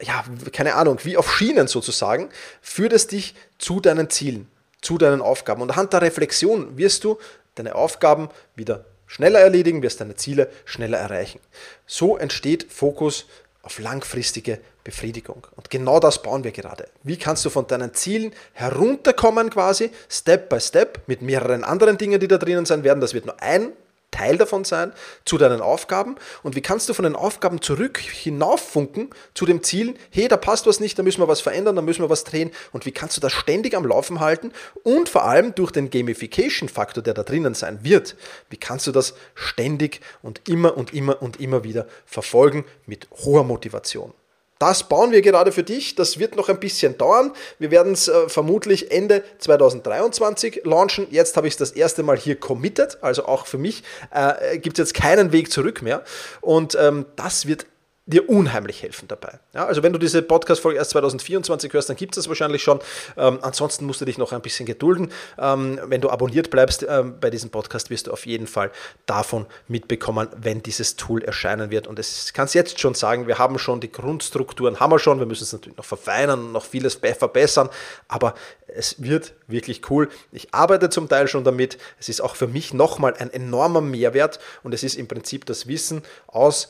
ja, 0.03 0.25
keine 0.53 0.75
Ahnung, 0.75 0.99
wie 1.05 1.17
auf 1.17 1.33
Schienen 1.33 1.69
sozusagen, 1.69 2.31
führt 2.61 2.93
es 2.93 3.07
dich 3.07 3.37
zu 3.59 3.79
deinen 3.79 4.11
Zielen, 4.11 4.49
zu 4.83 4.99
deinen 4.99 5.21
Aufgaben. 5.21 5.63
Und 5.63 5.71
anhand 5.71 5.93
der 5.93 6.03
Reflexion 6.03 6.77
wirst 6.77 7.05
du 7.05 7.17
deine 7.61 7.75
Aufgaben 7.75 8.29
wieder 8.55 8.85
schneller 9.07 9.41
erledigen, 9.41 9.83
wirst 9.83 10.01
deine 10.01 10.17
Ziele 10.17 10.49
schneller 10.65 10.99
erreichen. 10.99 11.41
So 11.87 12.17
entsteht 12.17 12.73
Fokus 12.73 13.27
auf 13.63 13.79
langfristige 13.79 14.61
Befriedigung. 14.85 15.47
Und 15.57 15.69
genau 15.69 16.01
das 16.01 16.23
bauen 16.23 16.45
wir 16.45 16.53
gerade. 16.53 16.89
Wie 17.03 17.19
kannst 17.19 17.45
du 17.45 17.51
von 17.51 17.67
deinen 17.67 17.93
Zielen 17.93 18.33
herunterkommen 18.53 19.51
quasi, 19.51 19.91
Step 20.09 20.49
by 20.49 20.61
Step, 20.61 21.03
mit 21.07 21.23
mehreren 21.23 21.65
anderen 21.65 21.99
Dingen, 21.99 22.21
die 22.21 22.29
da 22.29 22.39
drinnen 22.39 22.65
sein 22.65 22.85
werden. 22.85 23.01
Das 23.01 23.13
wird 23.13 23.27
nur 23.27 23.41
ein 23.43 23.73
Teil 24.11 24.37
davon 24.37 24.65
sein, 24.65 24.93
zu 25.25 25.39
deinen 25.39 25.61
Aufgaben. 25.61 26.17
Und 26.43 26.57
wie 26.57 26.61
kannst 26.61 26.89
du 26.89 26.95
von 26.95 27.05
den 27.05 27.17
Aufgaben 27.17 27.63
zurück 27.63 27.99
hinauffunken 27.99 29.11
zu 29.35 29.47
dem 29.47 29.63
Ziel, 29.63 29.95
hey, 30.11 30.29
da 30.29 30.37
passt 30.37 30.67
was 30.67 30.81
nicht, 30.81 30.99
da 30.99 31.03
müssen 31.03 31.21
wir 31.21 31.29
was 31.29 31.41
verändern, 31.41 31.77
da 31.77 31.83
müssen 31.83 32.03
wir 32.03 32.11
was 32.11 32.25
drehen. 32.25 32.51
Und 32.73 32.87
wie 32.87 32.93
kannst 32.93 33.17
du 33.17 33.21
das 33.21 33.33
ständig 33.33 33.77
am 33.77 33.87
Laufen 33.87 34.21
halten? 34.21 34.53
Und 34.83 35.09
vor 35.09 35.25
allem 35.25 35.55
durch 35.55 35.71
den 35.71 35.91
Gamification-Faktor, 35.91 37.03
der 37.03 37.15
da 37.15 37.23
drinnen 37.23 37.55
sein 37.55 37.85
wird, 37.85 38.17
wie 38.49 38.57
kannst 38.57 38.87
du 38.87 38.93
das 38.93 39.15
ständig 39.35 40.01
und 40.23 40.49
immer 40.49 40.77
und 40.77 40.93
immer 40.93 41.23
und 41.23 41.41
immer 41.41 41.65
wieder 41.65 41.87
verfolgen 42.05 42.65
mit 42.87 43.09
hoher 43.25 43.45
Motivation? 43.45 44.13
Das 44.61 44.85
bauen 44.85 45.11
wir 45.11 45.23
gerade 45.23 45.53
für 45.53 45.63
dich. 45.63 45.95
Das 45.95 46.19
wird 46.19 46.37
noch 46.37 46.51
ein 46.51 46.61
bisschen 46.61 46.99
dauern. 46.99 47.33
Wir 47.59 47.71
werden 47.71 47.95
es 47.95 48.09
äh, 48.09 48.29
vermutlich 48.29 48.93
Ende 48.93 49.25
2023 49.39 50.63
launchen. 50.65 51.07
Jetzt 51.11 51.39
habe 51.39 51.49
ich 51.49 51.55
es 51.55 51.59
das 51.59 51.73
erste 51.73 52.03
Mal 52.03 52.19
hier 52.19 52.39
committed. 52.39 52.99
Also 53.01 53.25
auch 53.25 53.47
für 53.47 53.57
mich 53.57 53.83
äh, 54.11 54.59
gibt 54.59 54.79
es 54.79 54.91
jetzt 54.91 54.95
keinen 54.95 55.33
Weg 55.33 55.51
zurück 55.51 55.81
mehr. 55.81 56.05
Und 56.43 56.77
ähm, 56.79 57.07
das 57.17 57.47
wird 57.47 57.65
dir 58.11 58.29
unheimlich 58.29 58.83
helfen 58.83 59.09
dabei. 59.09 59.39
Ja, 59.55 59.67
also 59.67 59.83
wenn 59.83 59.93
du 59.93 59.99
diese 59.99 60.23
Podcast-Folge 60.23 60.79
erst 60.79 60.91
2024 60.91 61.73
hörst, 61.73 61.89
dann 61.89 61.97
gibt 61.97 62.17
es 62.17 62.23
das 62.23 62.29
wahrscheinlich 62.29 62.63
schon. 62.63 62.81
Ähm, 63.17 63.39
ansonsten 63.43 63.87
musst 63.87 64.01
du 64.01 64.05
dich 64.05 64.19
noch 64.19 64.33
ein 64.33 64.43
bisschen 64.43 64.67
gedulden. 64.67 65.13
Ähm, 65.39 65.81
wenn 65.87 66.01
du 66.01 66.11
abonniert 66.11 66.51
bleibst 66.51 66.87
ähm, 66.89 67.19
bei 67.21 67.31
diesem 67.31 67.51
Podcast, 67.51 67.91
wirst 67.91 68.07
du 68.07 68.13
auf 68.13 68.27
jeden 68.27 68.47
Fall 68.47 68.71
davon 69.07 69.47
mitbekommen, 69.69 70.29
wenn 70.37 70.63
dieses 70.63 70.97
Tool 70.97 71.23
erscheinen 71.23 71.71
wird. 71.71 71.87
Und 71.87 71.99
es 71.99 72.33
kann 72.33 72.47
es 72.47 72.55
jetzt 72.55 72.81
schon 72.81 72.95
sagen, 72.95 73.27
wir 73.27 73.39
haben 73.39 73.59
schon 73.59 73.81
die 73.81 73.93
Grundstrukturen, 73.93 74.81
haben 74.81 74.93
wir 74.93 74.99
schon. 74.99 75.19
Wir 75.19 75.27
müssen 75.27 75.45
es 75.45 75.53
natürlich 75.53 75.79
noch 75.79 75.85
verfeinern 75.85 76.41
und 76.41 76.53
noch 76.53 76.65
vieles 76.65 76.95
verbessern. 76.95 77.71
Aber 78.09 78.35
es 78.67 79.03
wird 79.03 79.35
wirklich 79.47 79.91
cool. 79.91 80.09
Ich 80.33 80.55
arbeite 80.55 80.91
zum 80.91 81.09
Teil 81.09 81.29
schon 81.29 81.45
damit. 81.45 81.79
Es 81.99 82.09
ist 82.09 82.21
auch 82.21 82.37
für 82.37 82.47
mich 82.47 82.75
nochmal 82.75 83.15
ein 83.19 83.33
enormer 83.33 83.81
Mehrwert 83.81 84.39
und 84.63 84.75
es 84.75 84.83
ist 84.83 84.97
im 84.97 85.09
Prinzip 85.09 85.47
das 85.47 85.67
Wissen 85.67 86.03
aus 86.27 86.69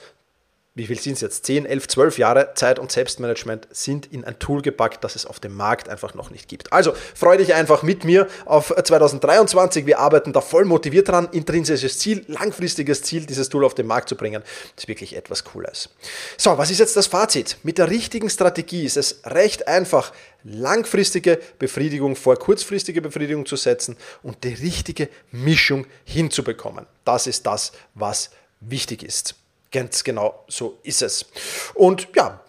wie 0.74 0.86
viel 0.86 1.00
sind 1.00 1.14
es 1.14 1.20
jetzt? 1.20 1.46
10, 1.46 1.66
11, 1.66 1.88
12 1.88 2.18
Jahre 2.18 2.54
Zeit 2.54 2.78
und 2.78 2.92
Selbstmanagement 2.92 3.66
sind 3.72 4.06
in 4.06 4.24
ein 4.24 4.38
Tool 4.38 4.62
gepackt, 4.62 5.02
das 5.02 5.16
es 5.16 5.26
auf 5.26 5.40
dem 5.40 5.56
Markt 5.56 5.88
einfach 5.88 6.14
noch 6.14 6.30
nicht 6.30 6.46
gibt. 6.46 6.72
Also 6.72 6.94
freue 7.14 7.38
dich 7.38 7.54
einfach 7.54 7.82
mit 7.82 8.04
mir 8.04 8.28
auf 8.44 8.72
2023. 8.72 9.84
Wir 9.86 9.98
arbeiten 9.98 10.32
da 10.32 10.40
voll 10.40 10.64
motiviert 10.64 11.08
dran. 11.08 11.28
Intrinsisches 11.32 11.98
Ziel, 11.98 12.24
langfristiges 12.28 13.02
Ziel, 13.02 13.26
dieses 13.26 13.48
Tool 13.48 13.64
auf 13.64 13.74
den 13.74 13.88
Markt 13.88 14.08
zu 14.08 14.16
bringen. 14.16 14.44
Ist 14.76 14.86
wirklich 14.86 15.16
etwas 15.16 15.42
Cooles. 15.42 15.88
So, 16.36 16.56
was 16.56 16.70
ist 16.70 16.78
jetzt 16.78 16.96
das 16.96 17.08
Fazit? 17.08 17.56
Mit 17.64 17.78
der 17.78 17.90
richtigen 17.90 18.30
Strategie 18.30 18.84
ist 18.84 18.96
es 18.96 19.22
recht 19.24 19.66
einfach, 19.66 20.12
langfristige 20.44 21.40
Befriedigung 21.58 22.14
vor 22.14 22.36
kurzfristige 22.36 23.02
Befriedigung 23.02 23.44
zu 23.44 23.56
setzen 23.56 23.96
und 24.22 24.44
die 24.44 24.54
richtige 24.54 25.08
Mischung 25.32 25.86
hinzubekommen. 26.04 26.86
Das 27.04 27.26
ist 27.26 27.44
das, 27.44 27.72
was 27.94 28.30
wichtig 28.60 29.02
ist. 29.02 29.34
Ganz 29.72 30.02
genau 30.04 30.44
so 30.48 30.78
ist 30.82 31.02
es. 31.02 31.26
Und 31.74 32.08
ja, 32.14 32.40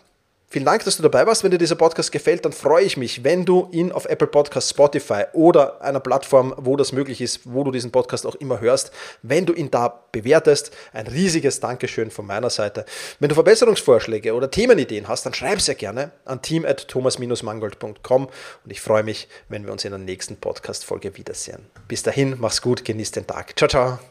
Vielen 0.51 0.65
Dank, 0.65 0.84
dass 0.84 0.97
du 0.97 1.03
dabei 1.03 1.25
warst. 1.25 1.45
Wenn 1.45 1.51
dir 1.51 1.57
dieser 1.57 1.75
Podcast 1.75 2.12
gefällt, 2.12 2.43
dann 2.43 2.51
freue 2.51 2.84
ich 2.84 2.97
mich, 2.97 3.23
wenn 3.23 3.45
du 3.45 3.69
ihn 3.71 3.93
auf 3.93 4.03
Apple 4.03 4.27
Podcasts, 4.27 4.71
Spotify 4.71 5.23
oder 5.31 5.81
einer 5.81 6.01
Plattform, 6.01 6.53
wo 6.57 6.75
das 6.75 6.91
möglich 6.91 7.21
ist, 7.21 7.39
wo 7.45 7.63
du 7.63 7.71
diesen 7.71 7.89
Podcast 7.89 8.25
auch 8.25 8.36
immer 8.36 8.60
hörst, 8.60 8.91
wenn 9.21 9.45
du 9.45 9.53
ihn 9.53 9.71
da 9.71 10.03
bewertest. 10.12 10.71
Ein 10.91 11.07
riesiges 11.07 11.62
Dankeschön 11.62 12.12
von 12.12 12.25
meiner 12.25 12.49
Seite. 12.49 12.84
Wenn 13.21 13.29
du 13.29 13.36
Verbesserungsvorschläge 13.36 14.34
oder 14.34 14.51
Themenideen 14.51 15.07
hast, 15.07 15.25
dann 15.25 15.34
schreib 15.34 15.62
sehr 15.62 15.75
gerne 15.75 16.12
an 16.25 16.41
team.thomas-mangold.com 16.41 18.25
und 18.25 18.71
ich 18.71 18.81
freue 18.81 19.03
mich, 19.03 19.29
wenn 19.47 19.63
wir 19.63 19.71
uns 19.71 19.86
in 19.86 19.91
der 19.91 19.99
nächsten 19.99 20.36
Podcast-Folge 20.36 21.15
wiedersehen. 21.15 21.65
Bis 21.88 22.03
dahin, 22.03 22.36
mach's 22.38 22.62
gut, 22.62 22.84
genieß 22.84 23.12
den 23.12 23.25
Tag. 23.25 23.57
Ciao, 23.57 23.69
ciao. 23.69 24.11